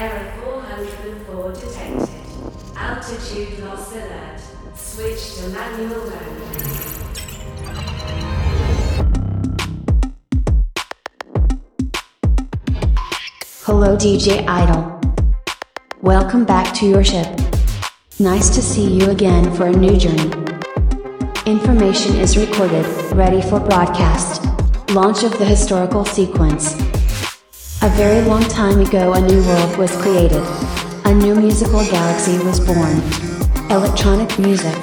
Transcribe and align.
Error 0.00 0.32
404 0.40 1.52
detected. 1.52 2.08
Altitude 2.74 3.58
loss 3.62 3.92
alert. 3.92 4.40
Switch 4.74 5.34
to 5.34 5.48
manual 5.50 6.00
mode. 6.00 6.14
Hello, 13.66 13.94
DJ 13.94 14.48
Idol. 14.48 14.98
Welcome 16.00 16.46
back 16.46 16.72
to 16.76 16.86
your 16.86 17.04
ship. 17.04 17.28
Nice 18.18 18.48
to 18.54 18.62
see 18.62 18.90
you 18.90 19.10
again 19.10 19.54
for 19.54 19.66
a 19.66 19.70
new 19.70 19.98
journey. 19.98 20.32
Information 21.44 22.16
is 22.16 22.38
recorded, 22.38 22.86
ready 23.12 23.42
for 23.42 23.60
broadcast. 23.60 24.46
Launch 24.94 25.24
of 25.24 25.38
the 25.38 25.44
historical 25.44 26.06
sequence. 26.06 26.89
A 27.82 27.88
very 27.88 28.20
long 28.28 28.42
time 28.42 28.78
ago, 28.78 29.14
a 29.14 29.20
new 29.22 29.42
world 29.42 29.78
was 29.78 29.90
created. 30.02 30.42
A 31.06 31.14
new 31.14 31.34
musical 31.34 31.82
galaxy 31.86 32.36
was 32.44 32.60
born. 32.60 33.00
Electronic 33.70 34.38
music. 34.38 34.76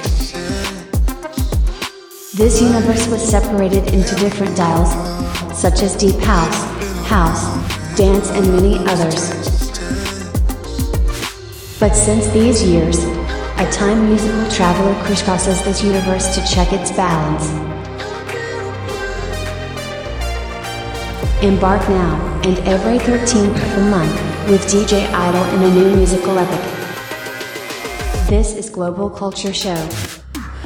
This 2.34 2.60
universe 2.60 3.08
was 3.08 3.22
separated 3.22 3.94
into 3.94 4.16
different 4.16 4.58
dials, 4.58 4.90
such 5.56 5.84
as 5.84 5.96
deep 5.96 6.20
house, 6.22 6.58
house, 7.06 7.44
dance, 7.96 8.32
and 8.32 8.52
many 8.56 8.80
others. 8.88 9.30
But 11.80 11.94
since 11.94 12.26
these 12.30 12.64
years, 12.64 13.04
a 13.60 13.72
time 13.72 14.10
musical 14.10 14.50
traveler 14.50 14.96
crisscrosses 15.04 15.64
this 15.64 15.84
universe 15.84 16.34
to 16.34 16.44
check 16.52 16.74
its 16.74 16.90
balance. 16.92 17.77
Embark 21.44 21.88
now, 21.88 22.18
and 22.46 22.58
every 22.66 22.98
13th 22.98 23.52
of 23.52 23.76
the 23.76 23.82
month, 23.92 24.50
with 24.50 24.60
DJ 24.66 25.08
Idol 25.14 25.44
in 25.54 25.62
a 25.62 25.70
new 25.70 25.96
musical 25.96 26.36
epic. 26.36 26.60
This 28.28 28.58
is 28.58 28.72
Global 28.72 29.08
Culture 29.12 29.54
Show. 29.54 29.76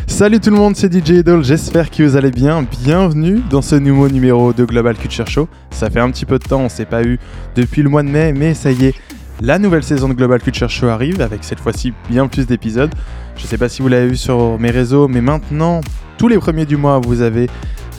Salut 0.08 0.40
tout 0.40 0.50
le 0.50 0.56
monde, 0.56 0.78
c'est 0.78 0.90
DJ 0.90 1.20
Idol, 1.20 1.44
j'espère 1.44 1.90
que 1.90 2.04
vous 2.04 2.16
allez 2.16 2.32
bien. 2.32 2.64
Bienvenue 2.64 3.42
dans 3.50 3.62
ce 3.62 3.76
nouveau 3.76 4.08
numéro 4.08 4.54
de 4.54 4.64
Global 4.64 4.96
Culture 4.96 5.28
Show. 5.28 5.50
Ça 5.72 5.90
fait 5.90 6.00
un 6.00 6.10
petit 6.10 6.26
peu 6.26 6.40
de 6.40 6.46
temps, 6.46 6.62
on 6.62 6.70
s'est 6.70 6.86
pas 6.86 7.04
eu 7.04 7.20
depuis 7.54 7.84
le 7.84 7.90
mois 7.90 8.04
de 8.04 8.10
mai, 8.10 8.32
mais 8.32 8.54
ça 8.54 8.72
y 8.72 8.86
est, 8.86 8.96
la 9.42 9.60
nouvelle 9.60 9.84
saison 9.84 10.08
de 10.08 10.14
Global 10.14 10.40
Culture 10.40 10.70
Show 10.70 10.88
arrive 10.88 11.20
avec 11.20 11.44
cette 11.44 11.60
fois-ci 11.60 11.92
bien 12.10 12.30
plus 12.30 12.48
d'épisodes. 12.48 12.96
Je 13.36 13.46
sais 13.46 13.58
pas 13.58 13.68
si 13.68 13.82
vous 13.82 13.90
l'avez 13.90 14.08
vu 14.08 14.16
sur 14.16 14.58
mes 14.58 14.72
réseaux, 14.72 15.10
mais 15.10 15.20
maintenant, 15.20 15.82
tous 16.18 16.30
les 16.30 16.38
premiers 16.38 16.66
du 16.66 16.78
mois, 16.78 17.00
vous 17.00 17.20
avez 17.20 17.50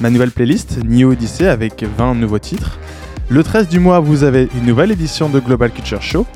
ma 0.00 0.10
nouvelle 0.10 0.30
playlist 0.30 0.78
New 0.84 1.12
Odyssey 1.12 1.46
avec 1.46 1.84
20 1.98 2.14
nouveaux 2.14 2.38
titres. 2.38 2.78
Le 3.28 3.42
13 3.42 3.68
du 3.68 3.78
mois, 3.78 4.00
vous 4.00 4.24
avez 4.24 4.48
une 4.56 4.66
nouvelle 4.66 4.90
édition 4.90 5.28
de 5.28 5.40
Global 5.40 5.70
Culture 5.70 6.02
Show. 6.02 6.26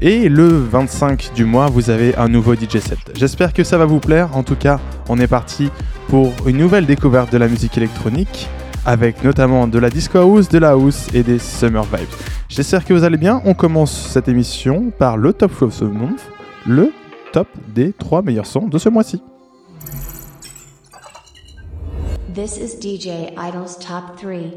Et 0.00 0.28
le 0.28 0.46
25 0.46 1.32
du 1.34 1.44
mois, 1.44 1.66
vous 1.66 1.90
avez 1.90 2.14
un 2.16 2.28
nouveau 2.28 2.54
DJ 2.54 2.78
set. 2.78 2.98
J'espère 3.14 3.52
que 3.52 3.64
ça 3.64 3.78
va 3.78 3.86
vous 3.86 4.00
plaire. 4.00 4.36
En 4.36 4.42
tout 4.42 4.56
cas, 4.56 4.80
on 5.08 5.18
est 5.18 5.26
parti 5.26 5.70
pour 6.08 6.32
une 6.46 6.58
nouvelle 6.58 6.86
découverte 6.86 7.32
de 7.32 7.38
la 7.38 7.48
musique 7.48 7.76
électronique, 7.76 8.48
avec 8.84 9.24
notamment 9.24 9.66
de 9.66 9.78
la 9.78 9.90
disco 9.90 10.18
house, 10.18 10.48
de 10.48 10.58
la 10.58 10.70
house 10.70 11.08
et 11.14 11.22
des 11.22 11.38
summer 11.38 11.84
vibes. 11.84 12.08
J'espère 12.48 12.84
que 12.84 12.92
vous 12.92 13.04
allez 13.04 13.16
bien. 13.16 13.40
On 13.44 13.54
commence 13.54 14.08
cette 14.08 14.28
émission 14.28 14.92
par 14.98 15.16
le 15.16 15.32
top 15.32 15.62
of 15.62 15.78
the 15.78 15.82
month, 15.82 16.20
le 16.66 16.92
top 17.32 17.48
des 17.74 17.92
trois 17.92 18.22
meilleurs 18.22 18.46
sons 18.46 18.68
de 18.68 18.78
ce 18.78 18.88
mois-ci. 18.88 19.22
This 22.34 22.56
is 22.56 22.74
DJ 22.80 23.32
Idol's 23.38 23.78
Top 23.78 24.16
3. 24.20 24.50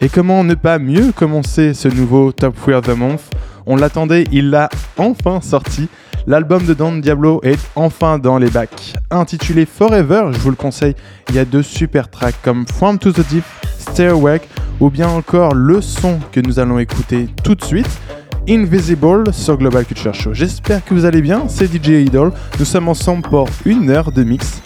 Et 0.00 0.08
comment 0.08 0.42
ne 0.42 0.54
pas 0.54 0.78
mieux 0.78 1.12
commencer 1.12 1.74
ce 1.74 1.86
nouveau 1.88 2.32
Top 2.32 2.54
3 2.56 2.76
of 2.76 2.86
the 2.86 2.96
Month? 2.96 3.20
On 3.66 3.76
l'attendait, 3.76 4.24
il 4.32 4.48
l'a 4.48 4.70
enfin 4.96 5.42
sorti. 5.42 5.86
L'album 6.26 6.64
de 6.64 6.72
Don 6.72 6.96
Diablo 6.96 7.40
est 7.42 7.58
enfin 7.76 8.18
dans 8.18 8.38
les 8.38 8.48
bacs. 8.48 8.94
Intitulé 9.10 9.66
Forever, 9.66 10.30
je 10.32 10.38
vous 10.38 10.48
le 10.48 10.56
conseille, 10.56 10.94
il 11.28 11.34
y 11.34 11.38
a 11.38 11.44
deux 11.44 11.62
super 11.62 12.08
tracks 12.08 12.40
comme 12.42 12.66
From 12.66 12.98
to 12.98 13.12
the 13.12 13.28
Deep, 13.28 13.44
Stay 13.78 14.06
Awake 14.06 14.48
ou 14.80 14.88
bien 14.88 15.08
encore 15.08 15.54
le 15.54 15.82
son 15.82 16.20
que 16.32 16.40
nous 16.40 16.58
allons 16.58 16.78
écouter 16.78 17.28
tout 17.42 17.54
de 17.54 17.62
suite. 17.62 18.00
Invisible 18.48 19.30
sur 19.34 19.58
Global 19.58 19.84
Culture 19.84 20.14
Show. 20.14 20.32
J'espère 20.32 20.82
que 20.86 20.94
vous 20.94 21.04
allez 21.04 21.20
bien, 21.20 21.48
c'est 21.48 21.66
DJ 21.66 22.06
Idol. 22.06 22.32
Nous 22.58 22.64
sommes 22.64 22.88
ensemble 22.88 23.28
pour 23.28 23.46
une 23.66 23.90
heure 23.90 24.10
de 24.10 24.24
mix. 24.24 24.62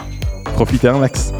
Profitez 0.58 0.88
un 0.88 0.98
max. 0.98 1.32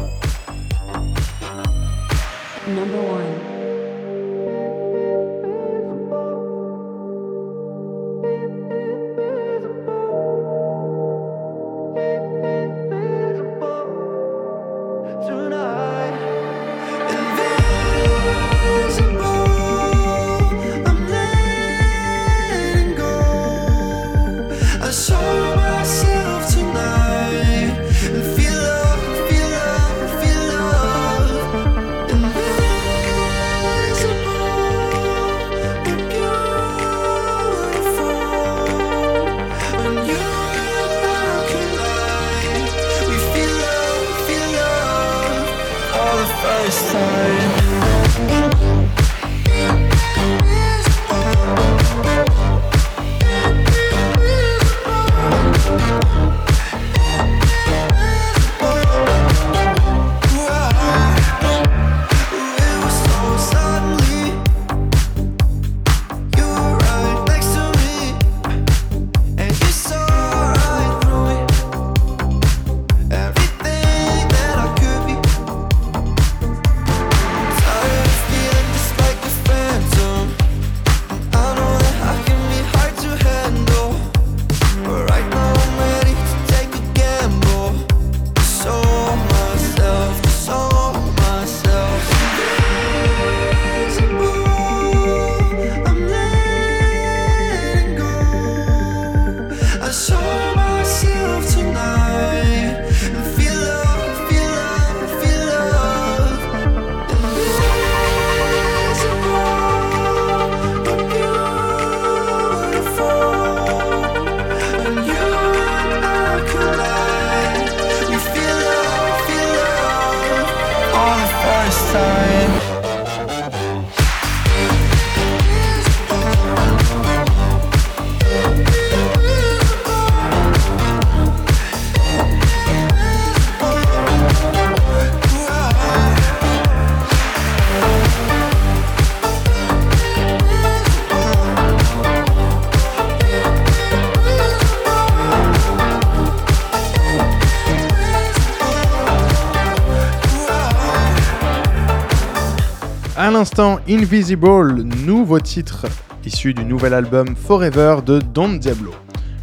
L'instant, 153.39 153.79
Invisible, 153.87 154.83
nouveau 154.83 155.39
titre 155.39 155.85
issu 156.25 156.53
du 156.53 156.65
nouvel 156.65 156.93
album 156.93 157.37
Forever 157.37 157.99
de 158.05 158.19
Don 158.19 158.49
Diablo. 158.49 158.91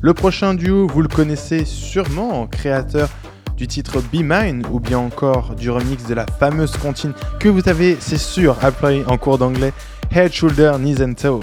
Le 0.02 0.12
prochain 0.12 0.52
duo, 0.52 0.86
vous 0.86 1.00
le 1.00 1.08
connaissez 1.08 1.64
sûrement, 1.64 2.46
créateur 2.46 3.08
du 3.56 3.66
titre 3.66 4.02
Be 4.12 4.16
Mine 4.16 4.66
ou 4.70 4.80
bien 4.80 4.98
encore 4.98 5.54
du 5.54 5.70
remix 5.70 6.04
de 6.04 6.12
la 6.12 6.26
fameuse 6.26 6.76
comptine 6.76 7.14
que 7.40 7.48
vous 7.48 7.66
avez, 7.70 7.96
c'est 7.98 8.18
sûr, 8.18 8.62
appris 8.62 9.02
en 9.06 9.16
cours 9.16 9.38
d'anglais, 9.38 9.72
Head, 10.14 10.30
Shoulder, 10.30 10.72
Knees 10.78 11.02
and 11.02 11.14
Toes. 11.14 11.40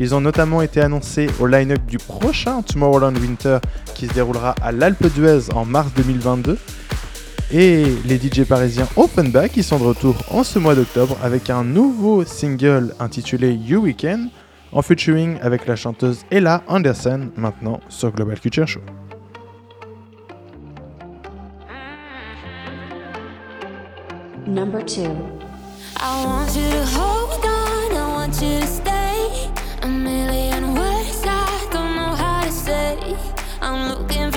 Ils 0.00 0.16
ont 0.16 0.20
notamment 0.20 0.62
été 0.62 0.80
annoncés 0.80 1.28
au 1.38 1.46
line-up 1.46 1.86
du 1.86 1.98
prochain 1.98 2.62
Tomorrowland 2.62 3.16
Winter 3.16 3.58
qui 3.94 4.08
se 4.08 4.14
déroulera 4.14 4.56
à 4.60 4.72
l'Alpe 4.72 5.06
d'Huez 5.14 5.54
en 5.54 5.64
mars 5.64 5.92
2022. 5.94 6.58
Et 7.56 7.84
les 8.04 8.16
DJ 8.16 8.42
parisiens 8.42 8.88
Offenbach 8.96 9.50
qui 9.50 9.62
sont 9.62 9.78
de 9.78 9.84
retour 9.84 10.16
en 10.32 10.42
ce 10.42 10.58
mois 10.58 10.74
d'octobre 10.74 11.16
avec 11.22 11.50
un 11.50 11.62
nouveau 11.62 12.24
single 12.24 12.92
intitulé 12.98 13.52
You 13.52 13.80
Weekend 13.82 14.30
en 14.72 14.82
featuring 14.82 15.38
avec 15.40 15.68
la 15.68 15.76
chanteuse 15.76 16.24
Ella 16.32 16.64
Anderson 16.66 17.30
maintenant 17.36 17.78
sur 17.88 18.10
Global 18.10 18.40
Culture 18.40 18.66
Show. 18.66 18.80
Number 24.48 24.82
2. 24.82 25.02
I 26.00 26.24
want 26.26 26.56
you 26.56 26.68
to 26.68 26.84
hold 26.98 27.44
on, 27.44 27.92
I 27.92 28.16
want 28.16 28.42
you 28.42 28.58
to 28.62 28.66
stay. 28.66 29.48
A 29.82 29.86
million 29.86 30.74
words 30.74 31.22
I 31.24 31.68
don't 31.70 31.94
know 31.94 32.16
how 32.16 32.42
to 32.42 32.50
say. 32.50 32.98
I'm 33.62 33.90
looking 33.90 34.32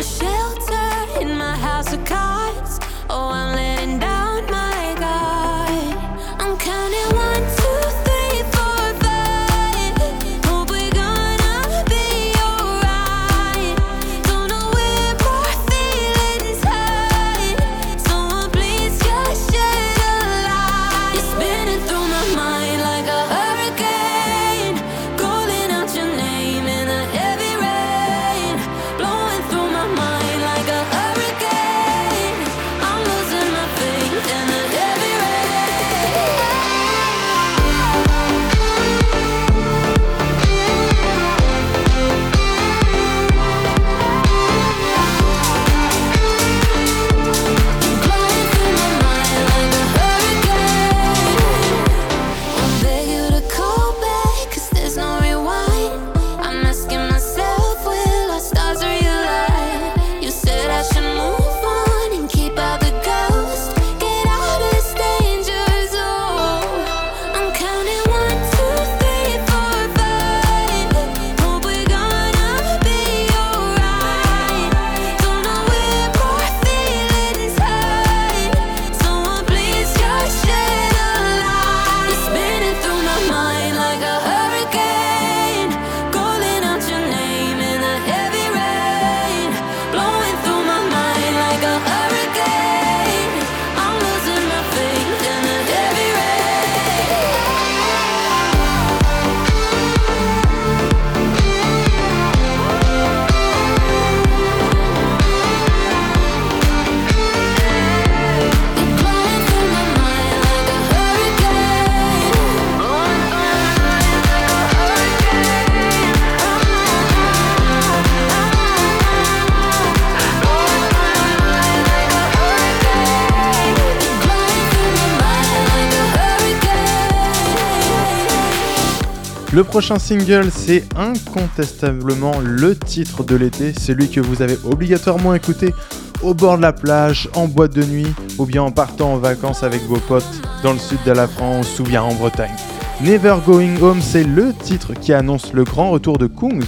Le 129.57 129.63
prochain 129.63 129.98
single, 129.98 130.51
c'est 130.51 130.83
incontestablement 130.95 132.33
le 132.44 132.75
titre 132.75 133.24
de 133.24 133.36
l'été, 133.36 133.74
celui 133.74 134.07
que 134.07 134.19
vous 134.19 134.44
avez 134.44 134.56
obligatoirement 134.63 135.33
écouté 135.33 135.74
au 136.21 136.36
bord 136.36 136.57
de 136.57 136.62
la 136.62 136.74
plage, 136.74 137.27
en 137.33 137.48
boîte 137.48 137.74
de 137.74 137.83
nuit, 137.83 138.13
ou 138.38 138.45
bien 138.45 138.62
en 138.62 138.69
partant 138.69 139.13
en 139.13 139.18
vacances 139.18 139.63
avec 139.63 139.81
vos 139.86 139.98
potes 139.98 140.42
dans 140.62 140.74
le 140.74 140.77
sud 140.77 141.00
de 141.07 141.12
la 141.12 141.27
France 141.27 141.80
ou 141.80 141.83
bien 141.83 142.04
en 142.04 142.13
Bretagne. 142.13 142.54
Never 143.01 143.38
Going 143.48 143.81
Home, 143.81 144.00
c'est 144.00 144.24
le 144.24 144.54
titre 144.54 144.94
qui 144.94 145.12
annonce 145.12 145.51
le 145.54 145.63
grand 145.63 145.89
retour 145.89 146.19
de 146.19 146.27
Kungs, 146.27 146.62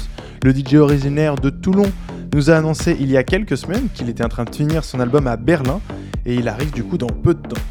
le 0.44 0.52
DJ 0.52 0.78
originaire 0.78 1.36
de 1.36 1.52
Toulon, 1.52 1.92
nous 2.34 2.50
a 2.50 2.56
annoncé 2.56 2.98
il 3.00 3.12
y 3.12 3.18
a 3.18 3.24
quelques 3.24 3.58
semaines 3.58 3.90
qu'il 3.94 4.10
était 4.10 4.26
en 4.26 4.30
train 4.30 4.46
de 4.46 4.56
finir 4.56 4.84
son 4.84 5.00
album 5.00 5.28
à 5.28 5.38
Berlin, 5.38 5.80
et 6.26 6.34
il 6.34 6.48
arrive 6.48 6.72
du 6.72 6.84
coup 6.84 6.98
dans 6.98 7.06
peu 7.06 7.36
de 7.36 7.42
temps. 7.50 7.62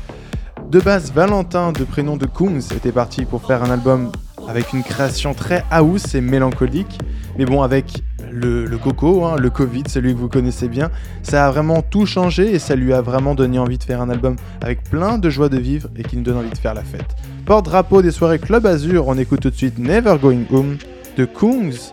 De 0.70 0.78
base, 0.78 1.10
Valentin, 1.10 1.72
de 1.72 1.82
prénom 1.82 2.16
de 2.16 2.26
Kungs, 2.26 2.72
était 2.72 2.92
parti 2.92 3.24
pour 3.24 3.44
faire 3.44 3.64
un 3.64 3.70
album 3.72 4.12
avec 4.49 4.73
une 4.73 4.83
création 4.83 5.35
très 5.35 5.62
house 5.71 6.14
et 6.14 6.21
mélancolique. 6.21 6.99
Mais 7.37 7.45
bon, 7.45 7.62
avec 7.62 8.02
le, 8.33 8.64
le 8.64 8.78
coco, 8.78 9.25
hein, 9.25 9.37
le 9.38 9.50
Covid, 9.50 9.85
celui 9.87 10.14
que 10.14 10.19
vous 10.19 10.28
connaissez 10.28 10.69
bien, 10.69 10.90
ça 11.23 11.47
a 11.47 11.50
vraiment 11.50 11.83
tout 11.83 12.07
changé 12.07 12.52
et 12.52 12.59
ça 12.59 12.75
lui 12.75 12.93
a 12.93 13.02
vraiment 13.02 13.35
donné 13.35 13.59
envie 13.59 13.78
de 13.78 13.85
faire 13.85 14.00
un 14.00 14.09
album 14.09 14.37
avec 14.61 14.83
plein 14.85 15.19
de 15.19 15.31
joie 15.31 15.49
de 15.49 15.59
vivre 15.59 15.88
et 15.97 16.02
qui 16.02 16.17
nous 16.17 16.23
donne 16.23 16.38
envie 16.38 16.50
de 16.50 16.59
faire 16.59 16.75
la 16.75 16.83
fête. 16.83 17.14
Porte-drapeau 17.45 18.02
des 18.02 18.11
soirées 18.11 18.38
Club 18.38 18.67
Azur, 18.67 19.07
on 19.07 19.19
écoute 19.19 19.40
tout 19.40 19.50
de 19.50 19.55
suite 19.55 19.78
Never 19.78 20.17
Going 20.21 20.45
Home 20.50 20.78
de 21.17 21.25
Kungs 21.26 21.93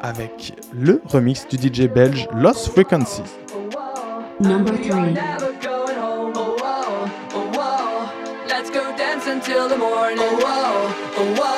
avec 0.00 0.54
le 0.72 1.02
remix 1.04 1.46
du 1.48 1.56
DJ 1.56 1.88
belge 1.88 2.28
Lost 2.34 2.68
Frequencies. 2.68 3.22
Number 4.40 4.72
3. 4.88 4.96
never 5.06 5.52
going 5.60 5.96
home. 5.96 6.32
Oh, 6.36 6.56
oh, 6.62 7.78
until 9.28 9.68
the 9.68 9.76
morning. 9.76 10.18
Oh, 10.20 10.36
whoa, 10.36 11.14
oh, 11.18 11.34
whoa. 11.38 11.57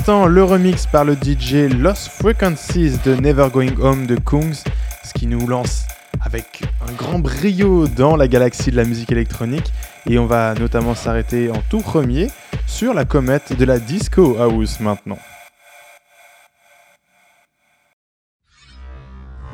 l'instant, 0.00 0.26
le 0.28 0.42
remix 0.42 0.86
par 0.86 1.04
le 1.04 1.12
DJ 1.12 1.70
Lost 1.78 2.08
Frequencies 2.08 2.96
de 3.04 3.14
Never 3.16 3.48
Going 3.52 3.78
Home 3.82 4.06
de 4.06 4.16
Kungs, 4.16 4.64
ce 5.04 5.12
qui 5.12 5.26
nous 5.26 5.46
lance 5.46 5.82
avec 6.24 6.62
un 6.88 6.92
grand 6.94 7.18
brio 7.18 7.86
dans 7.86 8.16
la 8.16 8.26
galaxie 8.26 8.70
de 8.70 8.76
la 8.76 8.84
musique 8.84 9.12
électronique. 9.12 9.70
Et 10.08 10.18
on 10.18 10.24
va 10.24 10.54
notamment 10.54 10.94
s'arrêter 10.94 11.50
en 11.50 11.60
tout 11.68 11.80
premier 11.80 12.28
sur 12.66 12.94
la 12.94 13.04
comète 13.04 13.54
de 13.54 13.64
la 13.66 13.78
Disco 13.78 14.38
House 14.38 14.80
maintenant. 14.80 15.18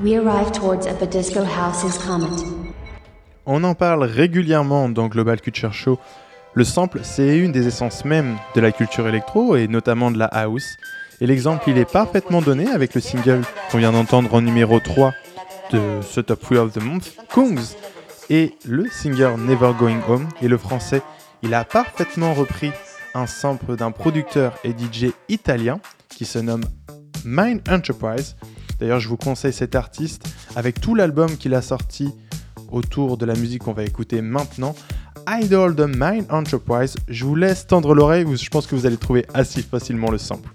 We 0.01 0.15
arrive 0.15 0.53
towards 0.53 0.87
disco 1.11 1.41
house's 1.41 1.99
comet. 1.99 2.45
On 3.47 3.65
en 3.65 3.75
parle 3.75 4.05
régulièrement 4.05 4.89
dans 4.89 5.09
Global 5.09 5.41
Culture 5.41 5.73
Show. 5.73 5.99
Le 6.57 6.65
sample, 6.65 7.01
c'est 7.03 7.37
une 7.37 7.53
des 7.53 7.67
essences 7.67 8.07
même 8.07 8.39
de 8.55 8.63
la 8.63 8.73
culture 8.73 9.07
électro 9.07 9.57
et 9.57 9.69
notamment 9.69 10.11
de 10.11 10.17
la 10.17 10.25
house. 10.25 10.79
Et 11.21 11.27
l'exemple, 11.27 11.69
il 11.69 11.77
est 11.77 11.85
parfaitement 11.85 12.41
donné 12.41 12.67
avec 12.69 12.95
le 12.95 13.03
single 13.03 13.43
qu'on 13.71 13.77
vient 13.77 13.93
d'entendre 13.93 14.33
en 14.33 14.41
numéro 14.41 14.81
3 14.81 15.13
de 15.71 16.01
ce 16.01 16.23
Top 16.23 16.41
3 16.41 16.57
of 16.61 16.73
the 16.73 16.81
Month, 16.81 17.13
Kungs, 17.29 17.77
et 18.31 18.55
le 18.65 18.87
singer 18.89 19.35
Never 19.37 19.73
Going 19.79 20.01
Home. 20.09 20.27
Et 20.41 20.49
le 20.49 20.57
français, 20.57 21.03
il 21.43 21.53
a 21.53 21.63
parfaitement 21.67 22.33
repris 22.33 22.71
un 23.13 23.27
sample 23.27 23.77
d'un 23.77 23.91
producteur 23.91 24.55
et 24.65 24.71
DJ 24.71 25.13
italien 25.29 25.79
qui 26.09 26.25
se 26.25 26.39
nomme 26.39 26.65
Mind 27.27 27.61
Enterprise. 27.69 28.35
D'ailleurs, 28.81 29.01
je 29.01 29.09
vous 29.09 29.19
conseille 29.19 29.53
cet 29.53 29.75
artiste 29.75 30.27
avec 30.57 30.81
tout 30.81 30.95
l'album 30.95 31.37
qu'il 31.37 31.53
a 31.53 31.61
sorti 31.61 32.15
autour 32.73 33.19
de 33.19 33.27
la 33.27 33.35
musique 33.35 33.65
qu'on 33.65 33.75
va 33.75 33.85
écouter 33.85 34.23
maintenant. 34.23 34.75
Idol 35.29 35.75
de 35.75 35.87
Mind 35.87 36.27
Enterprise. 36.31 36.95
Je 37.09 37.25
vous 37.25 37.35
laisse 37.35 37.67
tendre 37.67 37.95
l'oreille, 37.95 38.25
je 38.37 38.49
pense 38.49 38.67
que 38.67 38.77
vous 38.77 38.87
allez 38.87 38.97
trouver 38.97 39.27
assez 39.35 39.61
facilement 39.61 40.11
le 40.11 40.19
sample. 40.19 40.51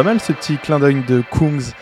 Pas 0.00 0.04
mal 0.04 0.18
ce 0.18 0.32
petit 0.32 0.56
clin 0.56 0.78
d'œil 0.78 1.04
de 1.06 1.22
Kungs 1.30 1.74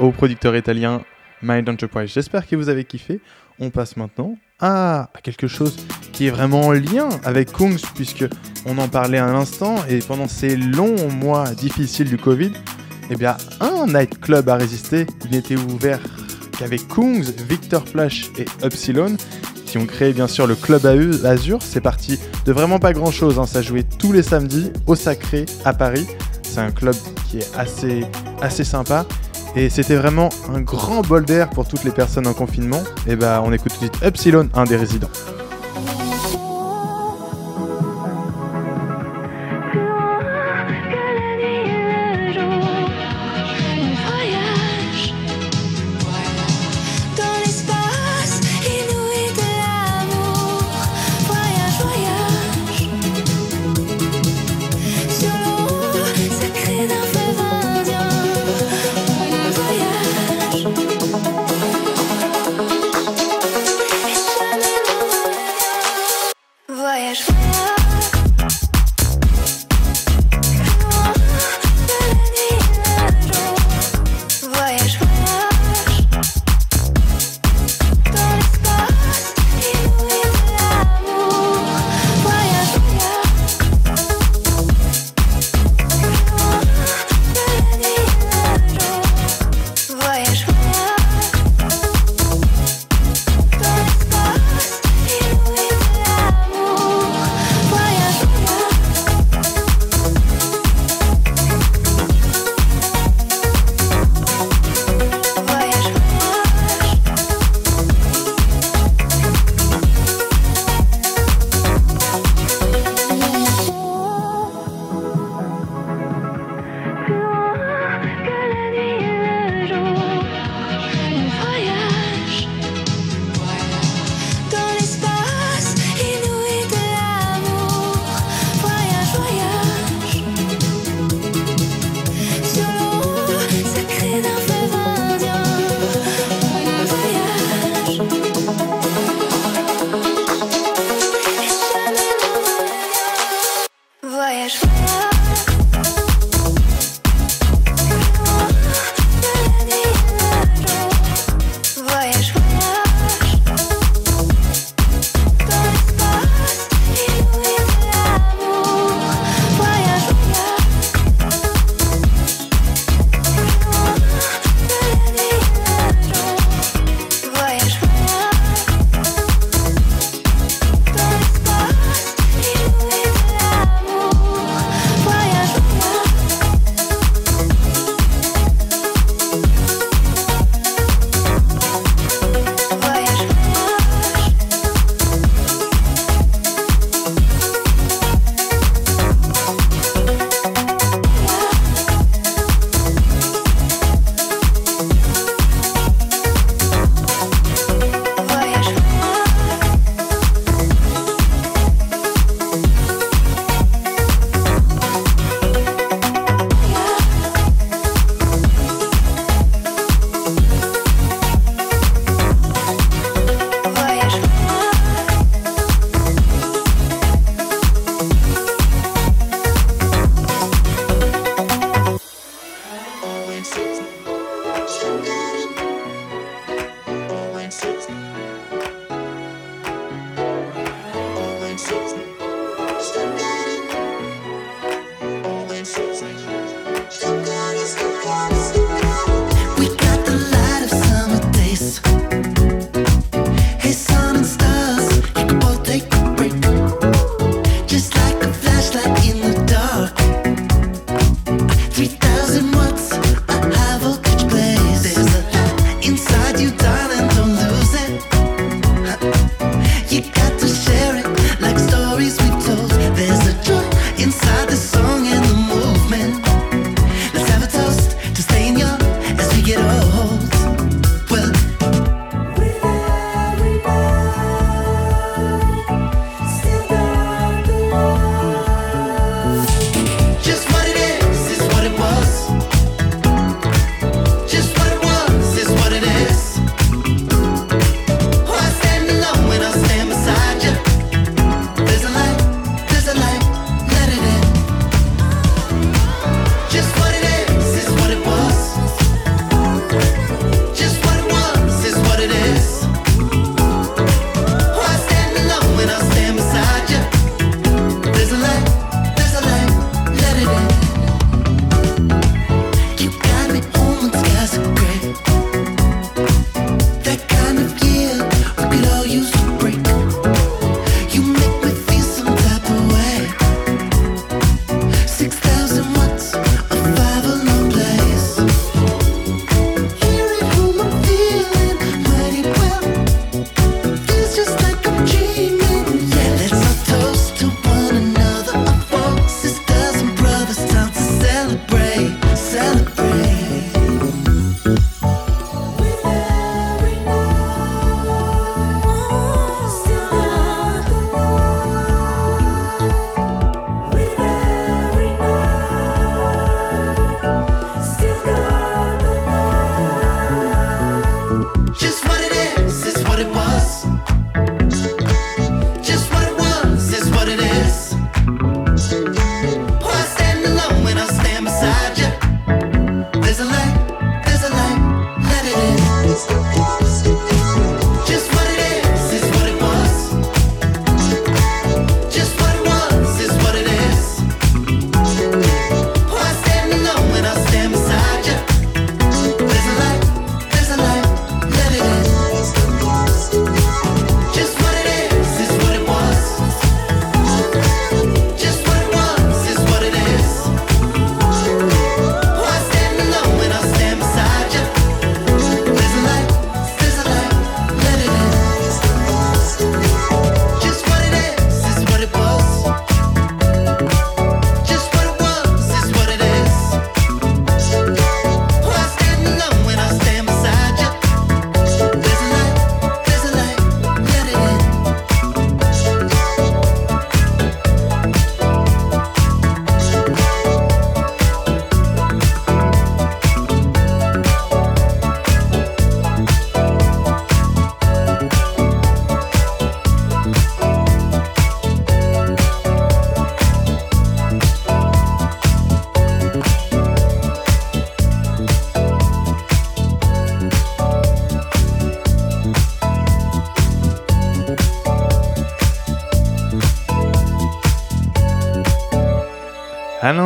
au 0.00 0.10
producteur 0.10 0.56
italien 0.56 1.02
Mind 1.40 1.68
Enterprise. 1.68 2.10
J'espère 2.12 2.44
que 2.48 2.56
vous 2.56 2.68
avez 2.68 2.82
kiffé. 2.82 3.20
On 3.60 3.70
passe 3.70 3.96
maintenant 3.96 4.34
à, 4.58 5.08
quelque 5.22 5.46
chose 5.46 5.76
qui 6.12 6.26
est 6.26 6.30
vraiment 6.30 6.62
en 6.62 6.72
lien 6.72 7.08
avec 7.22 7.52
Kungs, 7.52 7.78
puisque 7.94 8.24
on 8.66 8.76
en 8.78 8.88
parlait 8.88 9.18
à 9.18 9.26
l'instant, 9.26 9.76
et 9.88 10.00
pendant 10.00 10.26
ces 10.26 10.56
longs 10.56 11.10
mois 11.10 11.48
difficiles 11.52 12.08
du 12.08 12.18
Covid, 12.18 12.50
eh 13.08 13.14
bien, 13.14 13.36
un 13.60 13.86
nightclub 13.86 14.48
a 14.48 14.56
résisté. 14.56 15.06
Il 15.26 15.30
n'était 15.30 15.54
ouvert 15.54 16.00
qu'avec 16.58 16.88
Kungs, 16.88 17.22
Victor 17.48 17.86
Flash 17.86 18.32
et 18.36 18.46
Upsilon, 18.66 19.16
qui 19.64 19.78
ont 19.78 19.86
créé 19.86 20.12
bien 20.12 20.26
sûr 20.26 20.48
le 20.48 20.56
Club 20.56 20.86
Azur. 21.24 21.62
C'est 21.62 21.80
parti 21.80 22.18
de 22.46 22.52
vraiment 22.52 22.80
pas 22.80 22.92
grand 22.92 23.12
chose, 23.12 23.40
ça 23.46 23.62
jouait 23.62 23.84
tous 23.84 24.12
les 24.12 24.24
samedis 24.24 24.72
au 24.88 24.96
Sacré 24.96 25.46
à 25.64 25.72
Paris. 25.72 26.08
C'est 26.50 26.60
un 26.60 26.72
club 26.72 26.96
qui 27.28 27.38
est 27.38 27.48
assez, 27.56 28.64
sympa. 28.64 29.06
Et 29.54 29.68
c'était 29.68 29.94
vraiment 29.94 30.30
un 30.52 30.60
grand 30.60 31.02
bol 31.02 31.24
d'air 31.24 31.48
pour 31.48 31.68
toutes 31.68 31.84
les 31.84 31.92
personnes 31.92 32.26
en 32.26 32.34
confinement. 32.34 32.82
Et 33.06 33.14
bah 33.14 33.40
on 33.44 33.52
écoute 33.52 33.72
tout 33.78 33.86
de 33.86 33.90
suite 33.90 34.04
Upsilon, 34.04 34.48
un 34.54 34.64
des 34.64 34.76
résidents. 34.76 35.10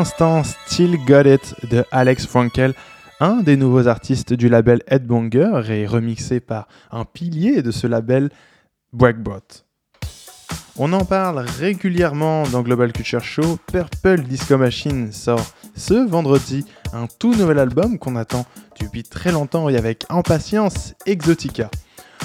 L'instant, 0.05 0.43
Still 0.45 0.99
Got 1.07 1.23
It 1.23 1.55
de 1.71 1.83
Alex 1.90 2.27
Frankel, 2.27 2.75
un 3.21 3.37
des 3.37 3.57
nouveaux 3.57 3.88
artistes 3.88 4.35
du 4.35 4.51
label 4.51 4.83
Headbanger 4.87 5.62
et 5.71 5.87
remixé 5.87 6.40
par 6.40 6.69
un 6.90 7.07
pilier 7.07 7.62
de 7.62 7.71
ce 7.71 7.87
label, 7.87 8.29
Breakbot. 8.93 9.64
On 10.77 10.93
en 10.93 11.07
parle 11.07 11.38
régulièrement 11.38 12.43
dans 12.49 12.61
Global 12.61 12.93
Culture 12.93 13.25
Show. 13.25 13.59
Purple 13.73 14.21
Disco 14.25 14.59
Machine 14.59 15.11
sort 15.11 15.55
ce 15.75 16.07
vendredi 16.07 16.67
un 16.93 17.07
tout 17.07 17.35
nouvel 17.35 17.59
album 17.59 17.99
qu'on 17.99 18.17
attend 18.17 18.45
depuis 18.79 19.05
très 19.05 19.33
longtemps 19.33 19.71
et 19.71 19.79
avec 19.79 20.05
impatience, 20.11 20.93
Exotica. 21.07 21.71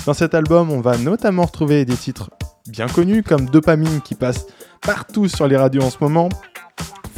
Dans 0.06 0.13
cet 0.13 0.34
album, 0.36 0.70
on 0.70 0.82
va 0.82 0.98
notamment 0.98 1.46
retrouver 1.46 1.86
des 1.86 1.96
titres 1.96 2.30
bien 2.68 2.88
connus 2.88 3.24
comme 3.24 3.50
Dopamine 3.50 4.02
qui 4.02 4.15
passe 4.15 4.48
partout 4.82 5.30
sur 5.30 5.48
les 5.48 5.56
radios 5.56 5.84
en 5.84 5.89
ce 5.89 5.98
moment, 6.02 6.28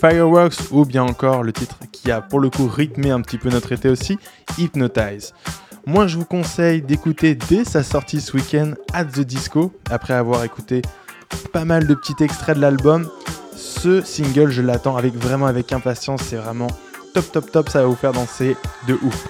Fireworks 0.01 0.71
ou 0.71 0.83
bien 0.83 1.03
encore 1.03 1.43
le 1.43 1.53
titre 1.53 1.77
qui 1.91 2.09
a 2.09 2.21
pour 2.21 2.39
le 2.39 2.49
coup 2.49 2.65
rythmé 2.65 3.11
un 3.11 3.21
petit 3.21 3.37
peu 3.37 3.49
notre 3.49 3.71
été 3.71 3.87
aussi, 3.87 4.17
Hypnotize. 4.57 5.35
Moi 5.85 6.07
je 6.07 6.17
vous 6.17 6.25
conseille 6.25 6.81
d'écouter 6.81 7.35
dès 7.35 7.63
sa 7.63 7.83
sortie 7.83 8.19
ce 8.19 8.35
week-end 8.35 8.73
At 8.93 9.05
the 9.05 9.19
Disco, 9.19 9.71
après 9.91 10.15
avoir 10.15 10.43
écouté 10.43 10.81
pas 11.53 11.65
mal 11.65 11.85
de 11.85 11.93
petits 11.93 12.23
extraits 12.23 12.55
de 12.55 12.61
l'album. 12.61 13.07
Ce 13.55 14.01
single 14.01 14.49
je 14.49 14.63
l'attends 14.63 14.97
avec 14.97 15.13
vraiment 15.13 15.45
avec 15.45 15.71
impatience, 15.71 16.23
c'est 16.23 16.37
vraiment 16.37 16.71
top 17.13 17.31
top 17.31 17.51
top, 17.51 17.69
ça 17.69 17.81
va 17.81 17.85
vous 17.85 17.95
faire 17.95 18.13
danser 18.13 18.57
de 18.87 18.95
ouf. 19.03 19.27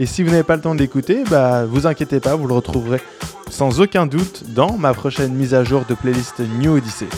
Et 0.00 0.06
si 0.06 0.22
vous 0.22 0.30
n'avez 0.30 0.44
pas 0.44 0.56
le 0.56 0.62
temps 0.62 0.74
d'écouter, 0.74 1.24
bah 1.30 1.66
vous 1.66 1.86
inquiétez 1.86 2.20
pas, 2.20 2.34
vous 2.34 2.46
le 2.46 2.54
retrouverez 2.54 3.02
sans 3.50 3.82
aucun 3.82 4.06
doute 4.06 4.44
dans 4.48 4.78
ma 4.78 4.94
prochaine 4.94 5.34
mise 5.34 5.52
à 5.52 5.62
jour 5.62 5.84
de 5.86 5.92
playlist 5.92 6.40
New 6.58 6.78
Odyssey. 6.78 7.08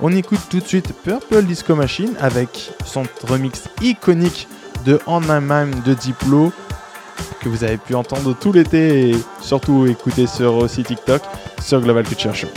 On 0.00 0.10
écoute 0.10 0.40
tout 0.50 0.58
de 0.58 0.64
suite 0.66 0.92
Purple 1.04 1.44
Disco 1.44 1.76
Machine 1.76 2.14
avec 2.18 2.72
son 2.84 3.04
remix 3.28 3.68
iconique 3.80 4.48
de 4.84 4.98
On 5.06 5.20
My 5.20 5.38
Mind 5.40 5.84
de 5.84 5.94
Diplo 5.94 6.52
que 7.40 7.48
vous 7.48 7.62
avez 7.62 7.76
pu 7.76 7.94
entendre 7.94 8.34
tout 8.34 8.50
l'été 8.52 9.10
et 9.10 9.16
surtout 9.40 9.86
écouter 9.86 10.26
sur 10.26 10.56
aussi 10.56 10.82
TikTok 10.82 11.22
sur 11.60 11.80
Global 11.80 12.02
Culture 12.02 12.34
Show. 12.34 12.48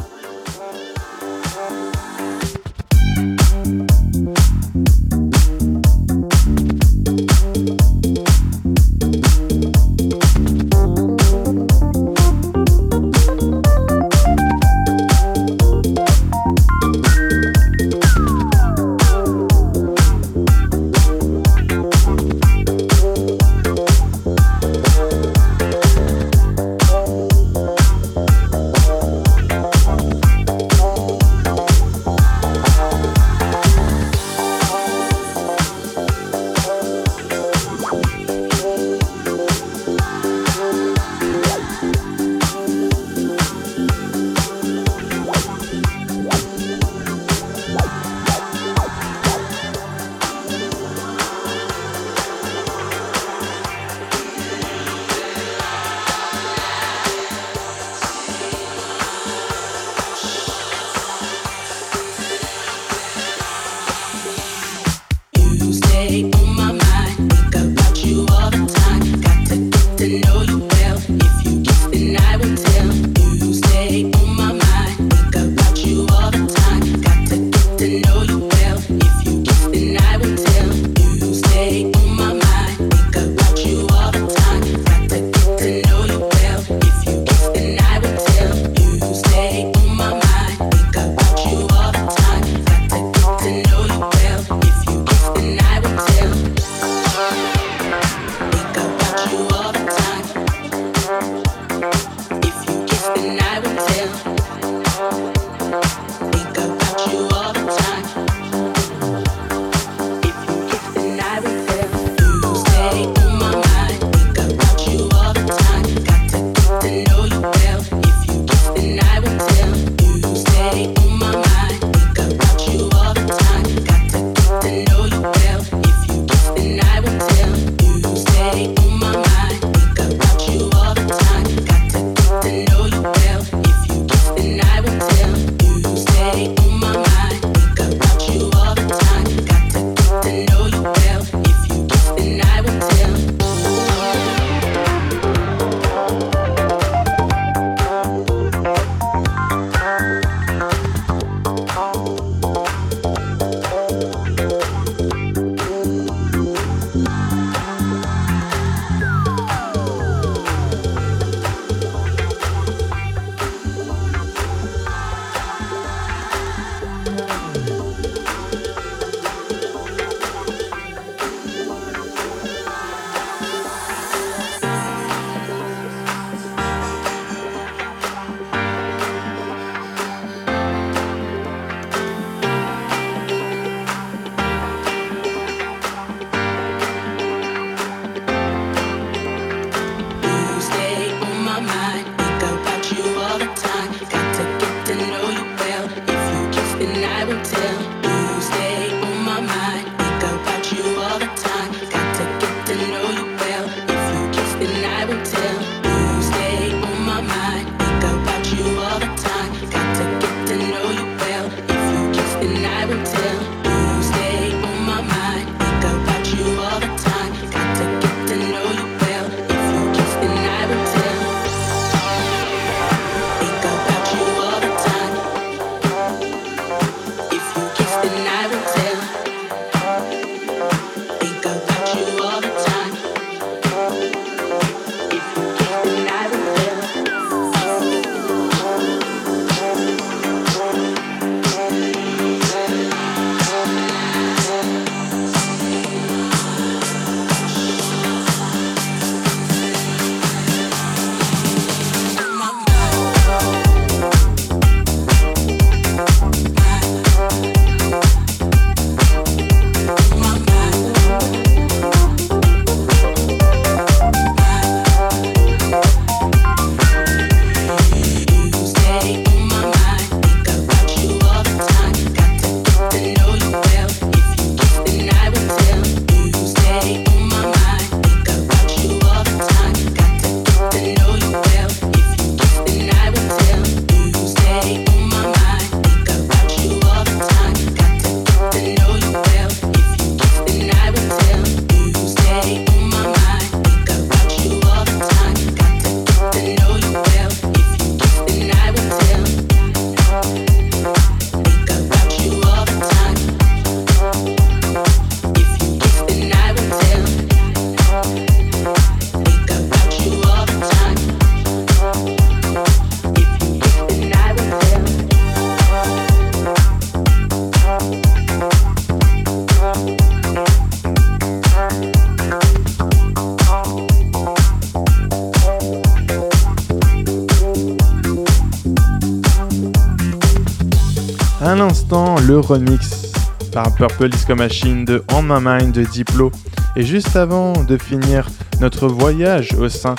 Le 332.30 332.40
remix 332.40 333.12
par 333.52 333.74
Purple 333.74 334.08
Disco 334.10 334.36
Machine 334.36 334.86
de 334.86 335.04
On 335.12 335.24
My 335.24 335.40
Mind 335.42 335.72
de 335.72 335.84
Diplo. 335.84 336.32
Et 336.76 336.84
juste 336.84 337.16
avant 337.16 337.54
de 337.54 337.76
finir 337.76 338.30
notre 338.62 338.88
voyage 338.88 339.56
au 339.56 339.68
sein 339.68 339.96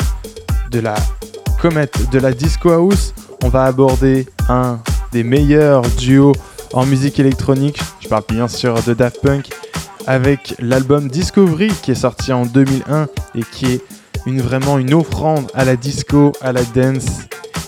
de 0.71 0.79
la 0.79 0.95
comète 1.61 2.09
de 2.13 2.21
la 2.21 2.31
Disco 2.31 2.71
House, 2.71 3.15
on 3.43 3.49
va 3.49 3.65
aborder 3.65 4.29
un 4.49 4.79
des 5.11 5.25
meilleurs 5.25 5.83
duos 5.99 6.37
en 6.73 6.87
musique 6.87 7.19
électronique. 7.19 7.81
Je 7.99 8.07
parle 8.07 8.23
bien 8.29 8.47
sûr 8.47 8.81
de 8.81 8.95
Daft 8.95 9.21
Punk 9.23 9.49
avec 10.07 10.55
l'album 10.61 11.09
Discovery 11.09 11.73
qui 11.83 11.91
est 11.91 11.97
sorti 11.97 12.33
en 12.33 12.47
2001 12.47 13.09
et 13.35 13.43
qui 13.43 13.67
est 13.67 13.81
une, 14.25 14.41
vraiment 14.41 14.79
une 14.79 14.95
offrande 14.95 15.51
à 15.53 15.65
la 15.65 15.75
disco, 15.75 16.31
à 16.41 16.53
la 16.53 16.63
dance 16.63 17.23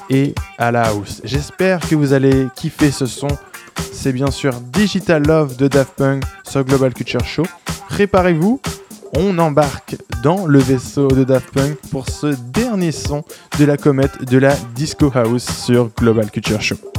et 0.08 0.36
à 0.56 0.70
la 0.70 0.84
house. 0.84 1.20
J'espère 1.24 1.80
que 1.80 1.96
vous 1.96 2.12
allez 2.12 2.46
kiffer 2.54 2.92
ce 2.92 3.06
son. 3.06 3.26
C'est 4.02 4.12
bien 4.12 4.32
sûr 4.32 4.54
Digital 4.54 5.24
Love 5.24 5.56
de 5.56 5.68
Daft 5.68 5.92
Punk 5.94 6.24
sur 6.42 6.64
Global 6.64 6.92
Culture 6.92 7.24
Show. 7.24 7.44
Préparez-vous, 7.88 8.60
on 9.16 9.38
embarque 9.38 9.94
dans 10.24 10.44
le 10.46 10.58
vaisseau 10.58 11.06
de 11.06 11.22
Daft 11.22 11.52
Punk 11.52 11.76
pour 11.92 12.08
ce 12.08 12.34
dernier 12.52 12.90
son 12.90 13.22
de 13.60 13.64
la 13.64 13.76
comète 13.76 14.24
de 14.28 14.38
la 14.38 14.56
Disco 14.74 15.12
House 15.14 15.46
sur 15.46 15.90
Global 15.96 16.32
Culture 16.32 16.60
Show. 16.60 16.91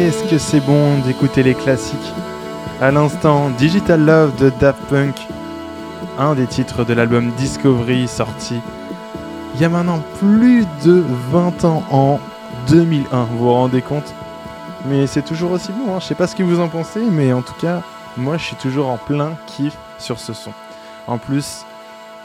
Qu'est-ce 0.00 0.24
que 0.30 0.38
c'est 0.38 0.60
bon 0.60 0.98
d'écouter 1.00 1.42
les 1.42 1.54
classiques. 1.54 2.14
À 2.80 2.90
l'instant, 2.90 3.50
Digital 3.50 4.02
Love 4.02 4.34
de 4.36 4.50
Daft 4.58 4.80
Punk, 4.88 5.14
un 6.18 6.34
des 6.34 6.46
titres 6.46 6.84
de 6.84 6.94
l'album 6.94 7.30
Discovery 7.32 8.08
sorti 8.08 8.54
il 9.54 9.60
y 9.60 9.64
a 9.64 9.68
maintenant 9.68 10.02
plus 10.18 10.64
de 10.84 11.04
20 11.32 11.64
ans 11.66 11.82
en 11.90 12.18
2001, 12.68 13.24
vous 13.24 13.38
vous 13.38 13.52
rendez 13.52 13.82
compte? 13.82 14.14
Mais 14.86 15.06
c'est 15.06 15.22
toujours 15.22 15.50
aussi 15.52 15.70
bon, 15.72 15.94
hein. 15.94 16.00
je 16.00 16.06
sais 16.06 16.14
pas 16.14 16.26
ce 16.26 16.34
que 16.34 16.42
vous 16.42 16.60
en 16.60 16.68
pensez, 16.68 17.00
mais 17.00 17.34
en 17.34 17.42
tout 17.42 17.60
cas, 17.60 17.82
moi 18.16 18.38
je 18.38 18.44
suis 18.44 18.56
toujours 18.56 18.88
en 18.88 18.96
plein 18.96 19.36
kiff 19.48 19.76
sur 19.98 20.18
ce 20.18 20.32
son. 20.32 20.52
En 21.08 21.18
plus, 21.18 21.66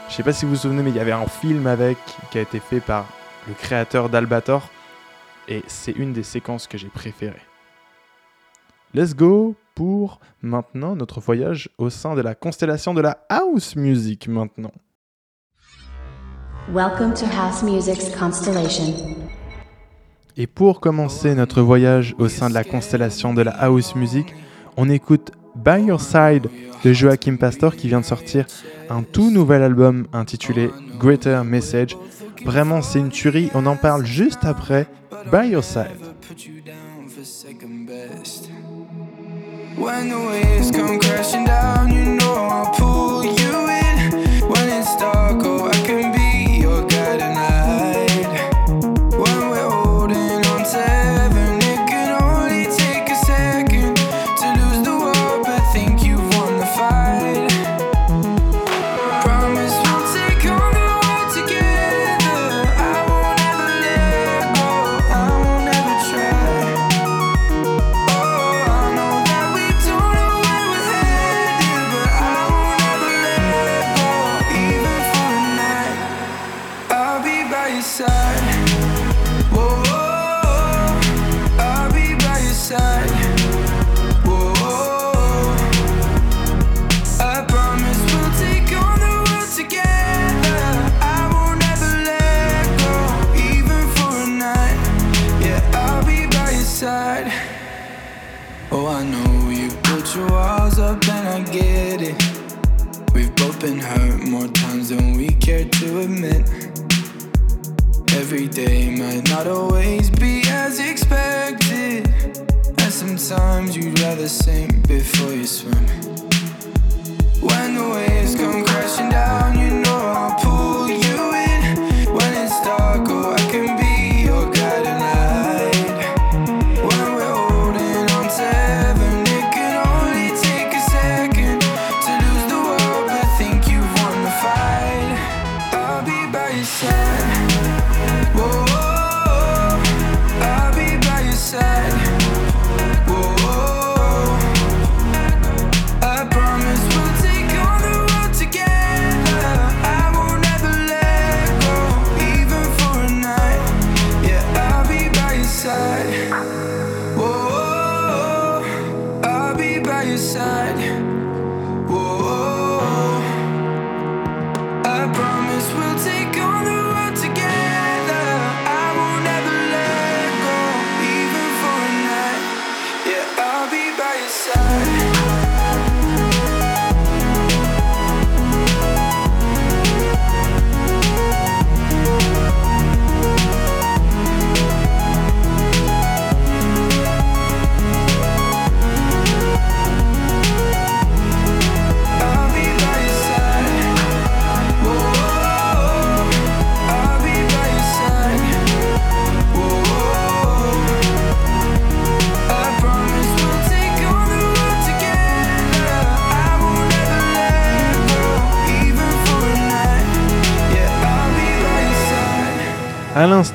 je 0.08 0.14
sais 0.14 0.22
pas 0.22 0.32
si 0.32 0.46
vous 0.46 0.52
vous 0.52 0.56
souvenez, 0.56 0.82
mais 0.82 0.90
il 0.90 0.96
y 0.96 1.00
avait 1.00 1.12
un 1.12 1.26
film 1.26 1.66
avec 1.66 1.98
qui 2.30 2.38
a 2.38 2.40
été 2.40 2.58
fait 2.58 2.80
par 2.80 3.04
le 3.46 3.52
créateur 3.52 4.08
d'Albator, 4.08 4.62
et 5.46 5.62
c'est 5.66 5.92
une 5.92 6.14
des 6.14 6.22
séquences 6.22 6.66
que 6.66 6.78
j'ai 6.78 6.88
préférées. 6.88 7.45
Let's 8.96 9.14
go 9.14 9.54
pour 9.74 10.20
maintenant 10.40 10.96
notre 10.96 11.20
voyage 11.20 11.68
au 11.76 11.90
sein 11.90 12.14
de 12.14 12.22
la 12.22 12.34
constellation 12.34 12.94
de 12.94 13.02
la 13.02 13.18
house 13.28 13.76
music 13.76 14.26
maintenant. 14.26 14.72
Welcome 16.72 17.12
to 17.12 17.26
House 17.26 17.62
Music's 17.62 18.08
Constellation. 18.16 18.94
Et 20.38 20.46
pour 20.46 20.80
commencer 20.80 21.34
notre 21.34 21.60
voyage 21.60 22.14
au 22.18 22.28
sein 22.28 22.48
de 22.48 22.54
la 22.54 22.64
constellation 22.64 23.34
de 23.34 23.42
la 23.42 23.50
house 23.50 23.94
music, 23.96 24.34
on 24.78 24.88
écoute 24.88 25.30
By 25.56 25.82
Your 25.82 26.00
Side 26.00 26.48
de 26.82 26.92
Joachim 26.94 27.36
Pastor 27.36 27.76
qui 27.76 27.88
vient 27.88 28.00
de 28.00 28.06
sortir 28.06 28.46
un 28.88 29.02
tout 29.02 29.30
nouvel 29.30 29.62
album 29.62 30.06
intitulé 30.14 30.70
Greater 30.98 31.44
Message. 31.44 31.98
Vraiment, 32.46 32.80
c'est 32.80 33.00
une 33.00 33.10
tuerie, 33.10 33.50
on 33.52 33.66
en 33.66 33.76
parle 33.76 34.06
juste 34.06 34.46
après 34.46 34.86
By 35.30 35.48
Your 35.48 35.64
Side. 35.64 36.00
When 39.76 40.08
the 40.08 40.18
waves 40.18 40.70
come 40.70 40.98
crashing 40.98 41.44
down, 41.44 41.92
you 41.92 42.02
know 42.16 42.34
I'll 42.34 42.72
pull 42.72 43.22
you 43.26 43.68
in. 43.68 44.10
When 44.48 44.68
it's 44.70 44.96
dark, 44.96 45.15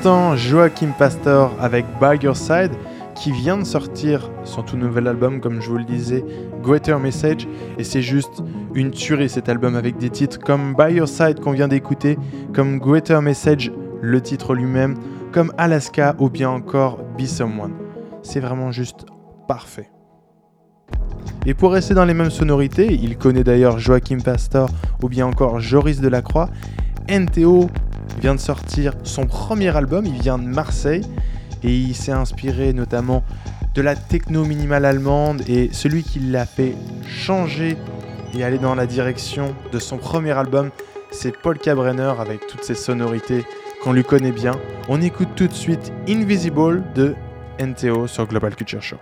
Joachim 0.04 0.90
Pastor 0.98 1.52
avec 1.60 1.86
By 2.00 2.16
Your 2.24 2.36
Side 2.36 2.72
qui 3.14 3.30
vient 3.30 3.56
de 3.56 3.62
sortir 3.62 4.32
son 4.42 4.62
tout 4.62 4.76
nouvel 4.76 5.06
album, 5.06 5.40
comme 5.40 5.60
je 5.60 5.70
vous 5.70 5.78
le 5.78 5.84
disais, 5.84 6.24
Greater 6.60 6.98
Message. 6.98 7.46
Et 7.78 7.84
c'est 7.84 8.02
juste 8.02 8.42
une 8.74 8.90
tuerie 8.90 9.28
cet 9.28 9.48
album 9.48 9.76
avec 9.76 9.98
des 9.98 10.10
titres 10.10 10.40
comme 10.40 10.74
By 10.74 10.94
Your 10.94 11.06
Side 11.06 11.38
qu'on 11.38 11.52
vient 11.52 11.68
d'écouter, 11.68 12.18
comme 12.52 12.80
Greater 12.80 13.22
Message, 13.22 13.70
le 14.00 14.20
titre 14.20 14.54
lui-même, 14.54 14.94
comme 15.30 15.52
Alaska 15.56 16.16
ou 16.18 16.28
bien 16.30 16.50
encore 16.50 16.98
Be 17.16 17.24
Someone. 17.26 17.74
C'est 18.22 18.40
vraiment 18.40 18.72
juste 18.72 19.06
parfait. 19.46 19.88
Et 21.46 21.54
pour 21.54 21.72
rester 21.72 21.94
dans 21.94 22.04
les 22.04 22.14
mêmes 22.14 22.30
sonorités, 22.30 22.92
il 22.92 23.16
connaît 23.16 23.44
d'ailleurs 23.44 23.78
Joachim 23.78 24.18
Pastor 24.18 24.68
ou 25.00 25.08
bien 25.08 25.26
encore 25.26 25.60
Joris 25.60 26.00
Delacroix. 26.00 26.48
NTO 27.08 27.68
vient 28.20 28.34
de 28.34 28.40
sortir 28.40 28.94
son 29.04 29.26
premier 29.26 29.74
album, 29.76 30.06
il 30.06 30.20
vient 30.20 30.38
de 30.38 30.46
Marseille 30.46 31.02
et 31.62 31.74
il 31.74 31.94
s'est 31.94 32.12
inspiré 32.12 32.72
notamment 32.72 33.24
de 33.74 33.82
la 33.82 33.96
techno 33.96 34.44
minimale 34.44 34.84
allemande 34.84 35.42
et 35.48 35.70
celui 35.72 36.02
qui 36.02 36.18
l'a 36.18 36.46
fait 36.46 36.74
changer 37.06 37.76
et 38.34 38.44
aller 38.44 38.58
dans 38.58 38.74
la 38.74 38.86
direction 38.86 39.54
de 39.72 39.78
son 39.78 39.98
premier 39.98 40.32
album, 40.32 40.70
c'est 41.10 41.36
Paul 41.36 41.58
Cabrenner 41.58 42.14
avec 42.18 42.46
toutes 42.46 42.64
ses 42.64 42.74
sonorités 42.74 43.44
qu'on 43.82 43.92
lui 43.92 44.04
connaît 44.04 44.32
bien. 44.32 44.52
On 44.88 45.00
écoute 45.00 45.28
tout 45.36 45.46
de 45.46 45.52
suite 45.52 45.92
Invisible 46.08 46.82
de 46.94 47.14
NTO 47.60 48.06
sur 48.06 48.26
Global 48.26 48.54
Culture 48.54 48.82
Show. 48.82 48.96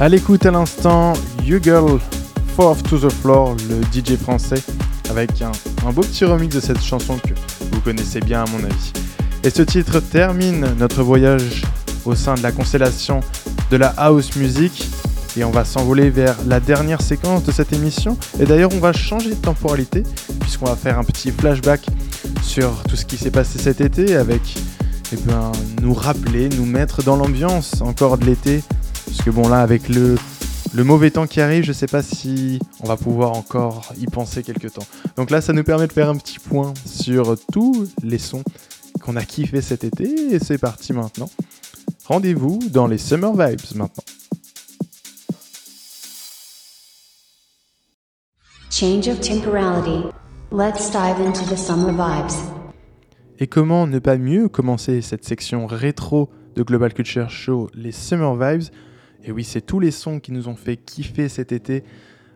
À 0.00 0.08
l'écoute 0.08 0.46
à 0.46 0.50
l'instant, 0.50 1.12
You 1.44 1.58
Girl, 1.62 2.00
Fourth 2.56 2.88
to 2.88 2.98
the 2.98 3.12
Floor, 3.12 3.54
le 3.68 3.82
DJ 3.92 4.16
français, 4.16 4.62
avec 5.10 5.42
un, 5.42 5.52
beau 5.92 6.00
petit 6.00 6.24
remix 6.24 6.54
de 6.54 6.60
cette 6.60 6.82
chanson 6.82 7.18
que 7.18 7.34
vous 7.70 7.80
connaissez 7.82 8.20
bien 8.20 8.44
à 8.44 8.50
mon 8.50 8.64
avis. 8.64 8.92
Et 9.44 9.50
ce 9.50 9.60
titre 9.60 10.00
termine 10.00 10.74
notre 10.78 11.02
voyage 11.02 11.64
au 12.06 12.14
sein 12.14 12.34
de 12.34 12.42
la 12.42 12.50
constellation 12.50 13.20
de 13.70 13.76
la 13.76 13.88
house 13.98 14.36
music. 14.36 14.88
Et 15.36 15.44
on 15.44 15.50
va 15.50 15.66
s'envoler 15.66 16.08
vers 16.08 16.34
la 16.46 16.60
dernière 16.60 17.02
séquence 17.02 17.44
de 17.44 17.52
cette 17.52 17.74
émission. 17.74 18.16
Et 18.40 18.46
d'ailleurs, 18.46 18.70
on 18.72 18.80
va 18.80 18.94
changer 18.94 19.28
de 19.28 19.34
temporalité, 19.34 20.04
puisqu'on 20.40 20.64
va 20.64 20.76
faire 20.76 20.98
un 20.98 21.04
petit 21.04 21.30
flashback 21.30 21.84
sur 22.40 22.70
tout 22.84 22.96
ce 22.96 23.04
qui 23.04 23.18
s'est 23.18 23.30
passé 23.30 23.58
cet 23.58 23.82
été, 23.82 24.16
avec 24.16 24.56
eh 25.12 25.16
ben, 25.26 25.52
nous 25.82 25.92
rappeler, 25.92 26.48
nous 26.48 26.64
mettre 26.64 27.02
dans 27.02 27.16
l'ambiance 27.16 27.82
encore 27.82 28.16
de 28.16 28.24
l'été. 28.24 28.62
Parce 29.10 29.22
que 29.22 29.30
bon, 29.30 29.48
là, 29.48 29.60
avec 29.60 29.88
le, 29.88 30.14
le 30.72 30.84
mauvais 30.84 31.10
temps 31.10 31.26
qui 31.26 31.40
arrive, 31.40 31.64
je 31.64 31.72
sais 31.72 31.88
pas 31.88 32.00
si 32.00 32.60
on 32.78 32.86
va 32.86 32.96
pouvoir 32.96 33.32
encore 33.32 33.92
y 33.98 34.06
penser 34.06 34.44
quelques 34.44 34.72
temps. 34.72 34.86
Donc 35.16 35.30
là, 35.30 35.40
ça 35.40 35.52
nous 35.52 35.64
permet 35.64 35.88
de 35.88 35.92
faire 35.92 36.08
un 36.08 36.16
petit 36.16 36.38
point 36.38 36.72
sur 36.86 37.34
tous 37.52 37.88
les 38.04 38.18
sons 38.18 38.44
qu'on 39.02 39.16
a 39.16 39.24
kiffé 39.24 39.62
cet 39.62 39.82
été. 39.82 40.04
Et 40.32 40.38
c'est 40.38 40.58
parti 40.58 40.92
maintenant. 40.92 41.28
Rendez-vous 42.04 42.60
dans 42.70 42.86
les 42.86 42.98
Summer 42.98 43.32
Vibes 43.32 43.60
maintenant. 43.74 44.04
Change 48.70 49.08
of 49.08 49.20
temporality. 49.20 50.06
Let's 50.52 50.88
dive 50.92 51.20
into 51.20 51.44
the 51.52 51.58
summer 51.58 51.90
vibes. 51.90 52.32
Et 53.40 53.48
comment 53.48 53.88
ne 53.88 53.98
pas 53.98 54.16
mieux 54.18 54.48
commencer 54.48 55.02
cette 55.02 55.24
section 55.24 55.66
rétro 55.66 56.30
de 56.54 56.62
Global 56.62 56.94
Culture 56.94 57.28
Show, 57.28 57.68
les 57.74 57.90
Summer 57.92 58.36
Vibes 58.36 58.70
Et 59.24 59.32
oui, 59.32 59.44
c'est 59.44 59.60
tous 59.60 59.80
les 59.80 59.90
sons 59.90 60.20
qui 60.20 60.32
nous 60.32 60.48
ont 60.48 60.56
fait 60.56 60.76
kiffer 60.76 61.28
cet 61.28 61.52
été, 61.52 61.84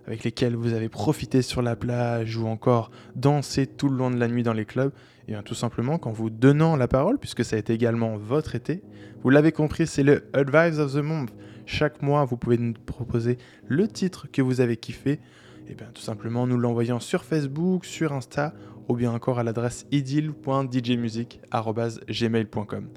avec 0.06 0.24
lesquels 0.24 0.54
vous 0.54 0.74
avez 0.74 0.90
profité 0.90 1.40
sur 1.40 1.62
la 1.62 1.76
plage 1.76 2.36
ou 2.36 2.46
encore 2.46 2.90
dansé 3.16 3.66
tout 3.66 3.88
le 3.88 3.96
long 3.96 4.10
de 4.10 4.16
la 4.16 4.28
nuit 4.28 4.42
dans 4.42 4.52
les 4.52 4.66
clubs. 4.66 4.92
Et 5.26 5.32
bien 5.32 5.42
tout 5.42 5.54
simplement, 5.54 5.96
qu'en 5.98 6.12
vous 6.12 6.28
donnant 6.28 6.76
la 6.76 6.88
parole, 6.88 7.18
puisque 7.18 7.42
ça 7.44 7.56
a 7.56 7.58
été 7.58 7.72
également 7.72 8.18
votre 8.18 8.54
été, 8.54 8.82
vous 9.22 9.30
l'avez 9.30 9.52
compris, 9.52 9.86
c'est 9.86 10.02
le 10.02 10.24
Advice 10.34 10.78
of 10.78 10.92
the 10.92 11.02
Month. 11.02 11.30
Chaque 11.64 12.02
mois, 12.02 12.26
vous 12.26 12.36
pouvez 12.36 12.58
nous 12.58 12.74
proposer 12.74 13.38
le 13.66 13.88
titre 13.88 14.26
que 14.30 14.42
vous 14.42 14.60
avez 14.60 14.76
kiffé. 14.76 15.20
Et 15.68 15.74
bien 15.74 15.88
tout 15.94 16.02
simplement, 16.02 16.46
nous 16.46 16.58
l'envoyant 16.58 17.00
sur 17.00 17.24
Facebook, 17.24 17.86
sur 17.86 18.12
Insta 18.12 18.52
ou 18.88 18.96
bien 18.96 19.12
encore 19.12 19.38
à 19.38 19.42
l'adresse 19.42 19.86
idil.djmusic.gmail.com. 19.92 22.88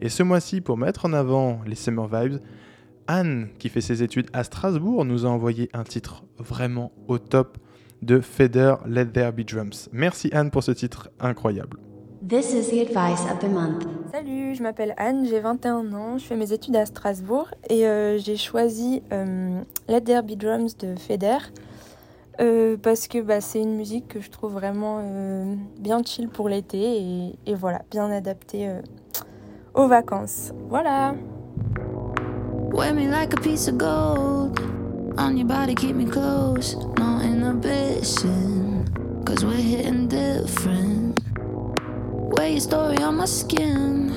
Et 0.00 0.08
ce 0.08 0.22
mois-ci, 0.24 0.60
pour 0.60 0.76
mettre 0.76 1.06
en 1.06 1.12
avant 1.12 1.60
les 1.64 1.76
Summer 1.76 2.08
Vibes, 2.08 2.40
Anne, 3.08 3.48
qui 3.58 3.70
fait 3.70 3.80
ses 3.80 4.02
études 4.02 4.28
à 4.32 4.44
Strasbourg, 4.44 5.04
nous 5.04 5.26
a 5.26 5.28
envoyé 5.30 5.70
un 5.72 5.82
titre 5.82 6.24
vraiment 6.38 6.92
au 7.08 7.18
top 7.18 7.58
de 8.02 8.20
Feder 8.20 8.74
Let 8.86 9.06
There 9.06 9.32
Be 9.32 9.40
Drums. 9.40 9.88
Merci 9.92 10.30
Anne 10.32 10.50
pour 10.50 10.62
ce 10.62 10.70
titre 10.70 11.10
incroyable. 11.18 11.78
This 12.28 12.52
is 12.52 12.70
the 12.70 12.80
advice 12.80 13.22
of 13.32 13.38
the 13.40 13.48
month. 13.50 13.84
Salut, 14.12 14.54
je 14.54 14.62
m'appelle 14.62 14.94
Anne, 14.98 15.26
j'ai 15.26 15.40
21 15.40 15.92
ans, 15.94 16.18
je 16.18 16.24
fais 16.24 16.36
mes 16.36 16.52
études 16.52 16.76
à 16.76 16.84
Strasbourg 16.84 17.48
et 17.70 17.86
euh, 17.86 18.18
j'ai 18.18 18.36
choisi 18.36 19.02
euh, 19.12 19.60
Let 19.88 20.02
There 20.02 20.22
Be 20.22 20.36
Drums 20.36 20.76
de 20.78 20.94
Feder 20.96 21.38
euh, 22.40 22.76
parce 22.76 23.08
que 23.08 23.20
bah, 23.20 23.40
c'est 23.40 23.60
une 23.60 23.74
musique 23.74 24.08
que 24.08 24.20
je 24.20 24.30
trouve 24.30 24.52
vraiment 24.52 25.00
euh, 25.02 25.54
bien 25.80 26.02
chill 26.04 26.28
pour 26.28 26.48
l'été 26.48 26.78
et, 26.78 27.38
et 27.46 27.54
voilà, 27.54 27.82
bien 27.90 28.10
adaptée 28.10 28.68
euh, 28.68 28.80
aux 29.74 29.88
vacances. 29.88 30.52
Voilà. 30.68 31.14
Wear 32.78 32.94
me 32.94 33.08
like 33.08 33.34
a 33.34 33.40
piece 33.40 33.66
of 33.66 33.76
gold. 33.76 34.60
On 35.18 35.36
your 35.36 35.48
body, 35.48 35.74
keep 35.74 35.96
me 35.96 36.06
close. 36.06 36.76
No 36.96 37.20
inhibition. 37.20 38.86
Cause 39.24 39.44
we're 39.44 39.56
hitting 39.56 40.06
different. 40.06 41.18
Wear 42.36 42.46
your 42.50 42.60
story 42.60 42.98
on 42.98 43.16
my 43.16 43.24
skin. 43.24 44.14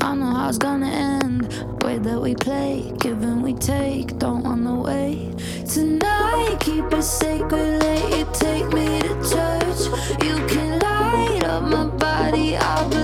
I 0.00 0.16
know 0.16 0.34
how 0.34 0.48
it's 0.48 0.58
gonna 0.58 0.88
end. 0.88 1.46
Way 1.84 1.98
that 1.98 2.20
we 2.20 2.34
play, 2.34 2.92
give 2.98 3.22
and 3.22 3.40
we 3.40 3.54
take. 3.54 4.18
Don't 4.18 4.42
wanna 4.42 4.80
wait. 4.80 5.38
Tonight, 5.72 6.56
keep 6.58 6.92
it 6.92 7.04
sacred. 7.04 7.84
Let 7.84 8.18
you 8.18 8.26
take 8.32 8.66
me 8.74 9.00
to 9.00 9.14
church. 9.30 9.80
You 10.24 10.44
can 10.48 10.80
light 10.80 11.44
up 11.44 11.62
my 11.62 11.84
body. 11.84 12.56
I 12.56 12.88
believe 12.88 13.01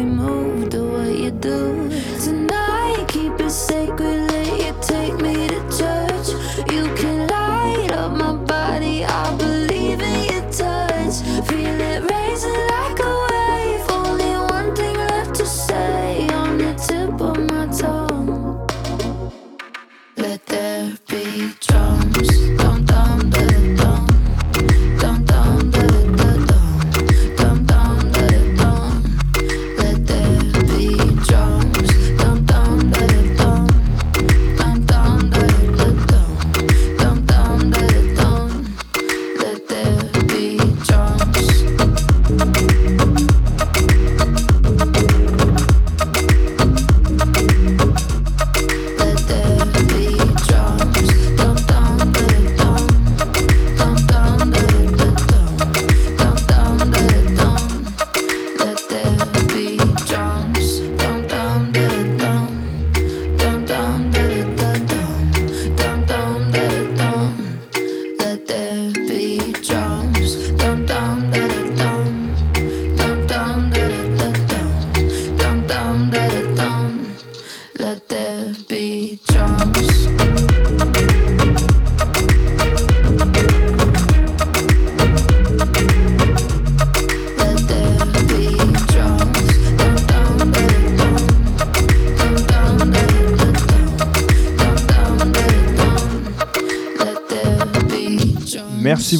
we 0.00 0.06
move, 0.06 0.70
do 0.70 0.82
what 0.92 1.14
you 1.14 1.30
do. 1.30 1.89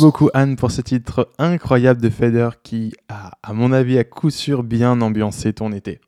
Beaucoup 0.01 0.30
Anne 0.34 0.57
pour 0.57 0.70
ce 0.70 0.80
titre 0.80 1.28
incroyable 1.38 2.01
de 2.01 2.09
Feder 2.09 2.51
qui 2.62 2.92
a, 3.09 3.32
à 3.42 3.53
mon 3.53 3.72
avis, 3.72 3.98
à 3.98 4.05
coup 4.05 4.30
sûr 4.30 4.62
bien 4.62 5.01
ambiancé 5.01 5.53
ton 5.53 5.72
été. 5.72 6.01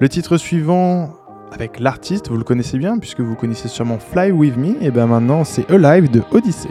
Le 0.00 0.08
titre 0.08 0.36
suivant, 0.36 1.14
avec 1.52 1.80
l'artiste, 1.80 2.28
vous 2.28 2.36
le 2.36 2.44
connaissez 2.44 2.78
bien 2.78 2.98
puisque 2.98 3.20
vous 3.20 3.34
connaissez 3.34 3.68
sûrement 3.68 3.98
Fly 3.98 4.32
With 4.32 4.56
Me, 4.56 4.82
et 4.82 4.90
bien 4.90 5.06
maintenant 5.06 5.44
c'est 5.44 5.70
Alive 5.70 6.10
de 6.10 6.22
Odyssey. 6.32 6.68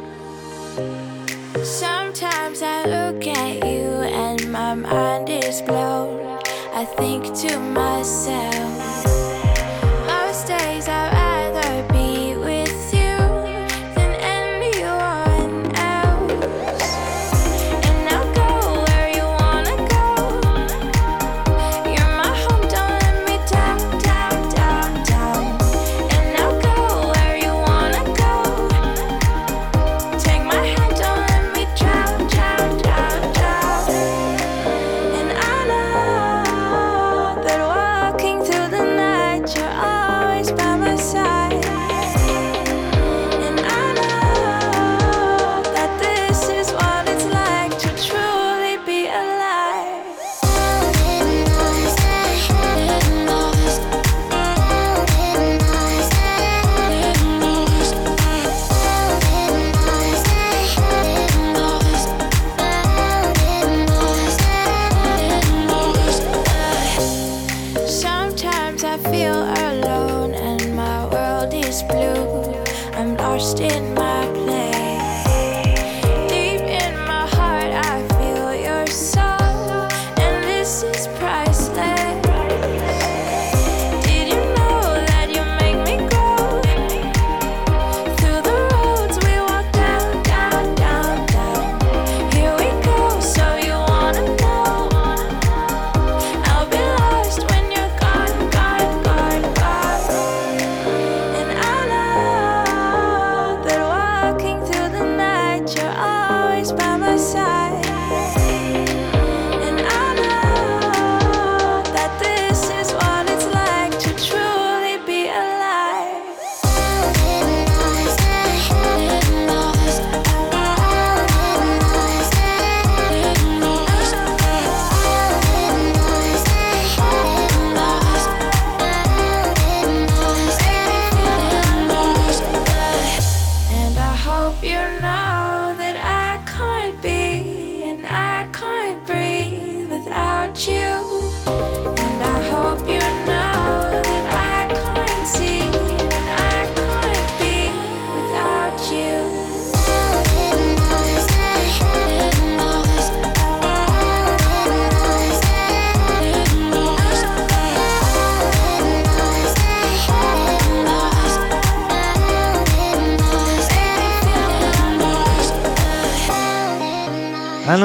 By 106.93 106.99
my 106.99 107.17
side. 107.17 108.42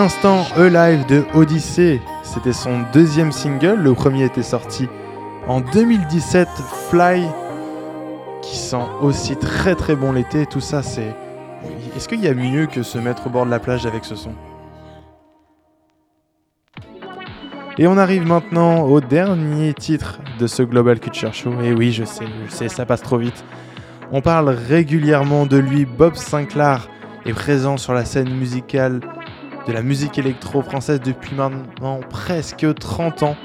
L'instant, 0.02 0.46
E-Live 0.56 1.06
de 1.06 1.24
Odyssey, 1.34 2.00
c'était 2.22 2.52
son 2.52 2.84
deuxième 2.92 3.32
single, 3.32 3.80
le 3.82 3.94
premier 3.94 4.26
était 4.26 4.44
sorti 4.44 4.88
en 5.48 5.60
2017, 5.60 6.46
Fly, 6.88 7.26
qui 8.40 8.56
sent 8.56 8.86
aussi 9.02 9.34
très 9.36 9.74
très 9.74 9.96
bon 9.96 10.12
l'été, 10.12 10.46
tout 10.46 10.60
ça 10.60 10.84
c'est... 10.84 11.16
Est-ce 11.96 12.08
qu'il 12.08 12.20
y 12.20 12.28
a 12.28 12.34
mieux 12.34 12.66
que 12.66 12.84
se 12.84 12.96
mettre 12.96 13.26
au 13.26 13.30
bord 13.30 13.44
de 13.44 13.50
la 13.50 13.58
plage 13.58 13.86
avec 13.86 14.04
ce 14.04 14.14
son? 14.14 14.30
Et 17.76 17.88
on 17.88 17.98
arrive 17.98 18.24
maintenant 18.24 18.82
au 18.82 19.00
dernier 19.00 19.74
titre 19.74 20.20
de 20.38 20.46
ce 20.46 20.62
Global 20.62 21.00
Culture 21.00 21.34
Show. 21.34 21.54
Et 21.60 21.72
oui, 21.72 21.90
je 21.90 22.04
sais, 22.04 22.26
je 22.46 22.50
sais, 22.52 22.68
ça 22.68 22.86
passe 22.86 23.02
trop 23.02 23.18
vite. 23.18 23.44
On 24.12 24.20
parle 24.20 24.50
régulièrement 24.50 25.44
de 25.44 25.56
lui. 25.56 25.86
Bob 25.86 26.14
Sinclair 26.14 26.88
est 27.26 27.32
présent 27.32 27.76
sur 27.76 27.94
la 27.94 28.04
scène 28.04 28.32
musicale 28.32 29.00
de 29.68 29.72
la 29.74 29.82
musique 29.82 30.18
électro 30.18 30.62
française 30.62 31.00
depuis 31.04 31.36
maintenant 31.36 32.00
presque 32.08 32.66
30 32.74 33.22
ans. 33.22 33.36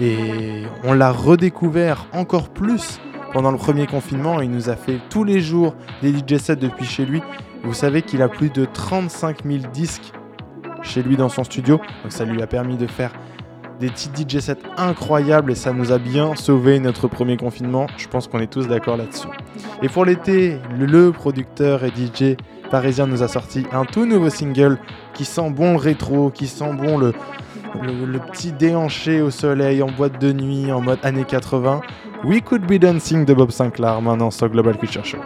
Et 0.00 0.64
on 0.82 0.92
l'a 0.92 1.12
redécouvert 1.12 2.06
encore 2.12 2.48
plus 2.48 3.00
pendant 3.32 3.52
le 3.52 3.56
premier 3.56 3.86
confinement. 3.86 4.40
Il 4.40 4.50
nous 4.50 4.70
a 4.70 4.76
fait 4.76 4.98
tous 5.08 5.22
les 5.22 5.40
jours 5.40 5.76
des 6.02 6.12
DJ 6.12 6.38
sets 6.38 6.56
depuis 6.56 6.84
chez 6.84 7.06
lui. 7.06 7.22
Vous 7.62 7.74
savez 7.74 8.02
qu'il 8.02 8.22
a 8.22 8.28
plus 8.28 8.50
de 8.50 8.64
35 8.64 9.44
000 9.44 9.58
disques 9.72 10.12
chez 10.82 11.02
lui 11.02 11.16
dans 11.16 11.28
son 11.28 11.44
studio. 11.44 11.76
Donc 12.02 12.10
ça 12.10 12.24
lui 12.24 12.42
a 12.42 12.48
permis 12.48 12.76
de 12.76 12.88
faire 12.88 13.12
des 13.78 13.88
petits 13.88 14.10
DJ 14.10 14.40
sets 14.40 14.58
incroyables 14.76 15.52
et 15.52 15.54
ça 15.54 15.72
nous 15.72 15.92
a 15.92 15.98
bien 15.98 16.34
sauvé 16.34 16.80
notre 16.80 17.06
premier 17.06 17.36
confinement. 17.36 17.86
Je 17.98 18.08
pense 18.08 18.26
qu'on 18.26 18.40
est 18.40 18.50
tous 18.50 18.66
d'accord 18.66 18.96
là-dessus. 18.96 19.28
Et 19.80 19.88
pour 19.88 20.04
l'été, 20.04 20.58
le, 20.76 21.12
producteur 21.12 21.84
et 21.84 21.90
DJ 21.90 22.36
parisien 22.70 23.06
nous 23.06 23.22
a 23.22 23.28
sorti 23.28 23.66
un 23.72 23.84
tout 23.84 24.06
nouveau 24.06 24.30
single 24.30 24.78
qui 25.20 25.26
sent 25.26 25.50
bon 25.50 25.72
le 25.72 25.76
rétro, 25.76 26.30
qui 26.30 26.46
sent 26.46 26.72
bon 26.72 26.96
le, 26.96 27.12
le, 27.82 28.18
petit 28.20 28.52
déhanché 28.52 29.20
au 29.20 29.30
soleil 29.30 29.82
en 29.82 29.90
boîte 29.90 30.18
de 30.18 30.32
nuit 30.32 30.72
en 30.72 30.80
mode 30.80 30.98
années 31.02 31.26
80. 31.26 31.82
We 32.24 32.40
Could 32.42 32.62
Be 32.62 32.80
Dancing 32.80 33.26
de 33.26 33.34
Bob 33.34 33.50
Sinclair 33.50 34.00
maintenant 34.00 34.30
sur 34.30 34.48
Global 34.48 34.78
Culture 34.78 35.04
Show. 35.04 35.18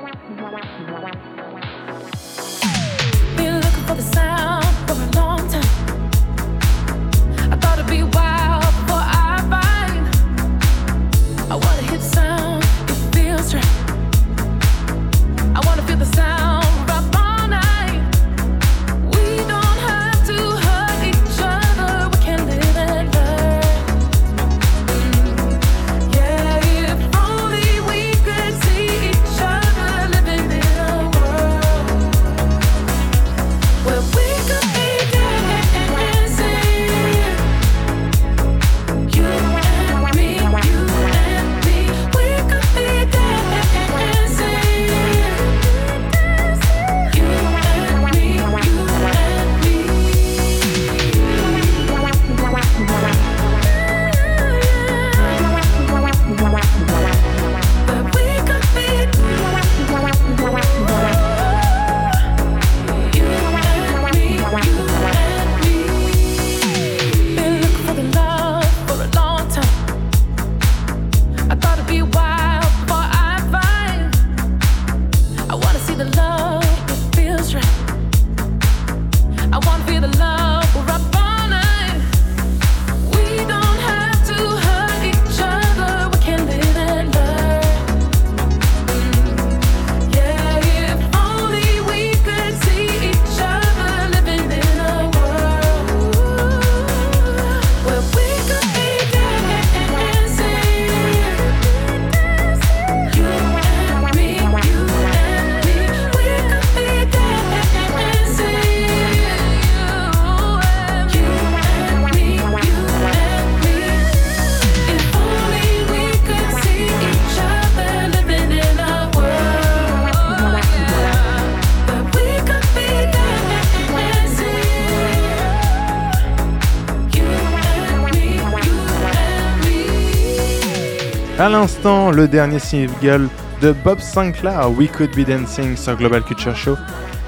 L'instant, 131.54 132.10
le 132.10 132.26
dernier 132.26 132.58
single 132.58 133.28
de 133.62 133.72
Bob 133.84 134.00
Sinclair, 134.00 134.70
We 134.76 134.90
Could 134.90 135.14
Be 135.14 135.24
Dancing 135.24 135.76
sur 135.76 135.96
Global 135.96 136.22
Culture 136.24 136.56
Show. 136.56 136.76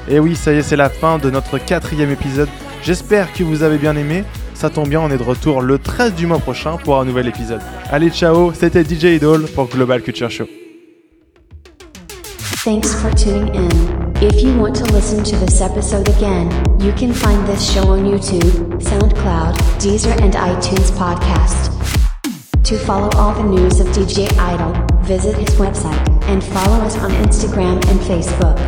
Et 0.09 0.19
oui, 0.19 0.35
ça 0.35 0.53
y 0.53 0.57
est, 0.57 0.63
c'est 0.63 0.77
la 0.77 0.89
fin 0.89 1.19
de 1.19 1.31
notre 1.31 1.59
quatrième 1.59 2.11
épisode. 2.11 2.49
J'espère 2.83 3.33
que 3.33 3.45
vous 3.45 3.63
avez 3.63 3.79
bien 3.79 3.95
aimé. 3.97 4.25
Ça 4.55 4.69
tombe 4.69 4.89
bien, 4.89 5.01
on 5.01 5.11
est 5.11 5.19
de 5.19 5.23
retour 5.23 5.63
le 5.63 5.79
13 5.79 6.15
du 6.15 6.27
mois 6.27 6.41
prochain 6.41 6.77
pour 6.77 6.99
un 6.99 7.05
nouvel 7.05 7.29
épisode. 7.29 7.61
Allez, 7.89 8.11
ciao, 8.11 8.53
c'était 8.53 8.83
DJ 8.83 9.17
Idol 9.17 9.47
pour 9.55 9.69
Global 9.69 10.03
Culture 10.03 10.31
Show. 10.31 10.47
Thanks 12.65 12.93
for 12.95 13.15
tuning 13.15 13.55
in. 13.55 13.69
If 14.21 14.43
you 14.43 14.59
want 14.59 14.75
to 14.75 14.85
listen 14.93 15.23
to 15.23 15.37
this 15.37 15.61
episode 15.61 16.09
again, 16.09 16.51
you 16.81 16.93
can 16.95 17.13
find 17.13 17.47
this 17.47 17.63
show 17.63 17.91
on 17.91 18.05
YouTube, 18.05 18.83
SoundCloud, 18.83 19.55
Deezer, 19.79 20.21
and 20.21 20.35
iTunes 20.35 20.91
Podcast. 20.99 21.66
To 22.67 22.77
follow 22.77 23.09
all 23.15 23.33
the 23.33 23.45
news 23.45 23.79
of 23.79 23.87
DJ 23.95 24.27
Idol, 24.37 24.73
visit 25.03 25.37
his 25.37 25.55
website 25.55 26.05
and 26.25 26.43
follow 26.43 26.85
us 26.85 26.97
on 26.99 27.13
Instagram 27.13 27.77
and 27.87 28.01
Facebook. 28.01 28.59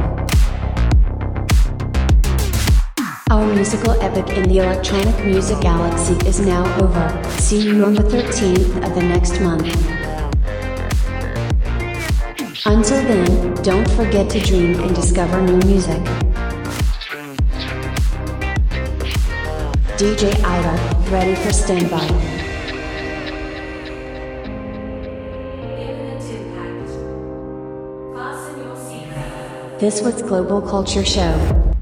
Our 3.29 3.53
musical 3.53 4.01
epic 4.01 4.37
in 4.37 4.49
the 4.49 4.59
electronic 4.59 5.25
music 5.25 5.61
galaxy 5.61 6.15
is 6.29 6.39
now 6.39 6.63
over. 6.81 7.11
See 7.41 7.61
you 7.61 7.85
on 7.85 7.95
the 7.95 8.05
13th 8.05 8.87
of 8.87 8.95
the 8.95 9.03
next 9.03 9.41
month. 9.41 9.67
Until 12.67 13.03
then, 13.03 13.55
don't 13.65 13.91
forget 13.97 14.31
to 14.31 14.39
dream 14.39 14.79
and 14.79 14.95
discover 14.95 15.41
new 15.41 15.59
music. 15.67 16.01
DJ 19.99 20.41
Idol, 20.45 21.11
ready 21.11 21.35
for 21.35 21.53
standby. 21.53 22.38
This 29.79 30.03
was 30.03 30.21
Global 30.23 30.61
Culture 30.61 31.05
Show. 31.05 31.78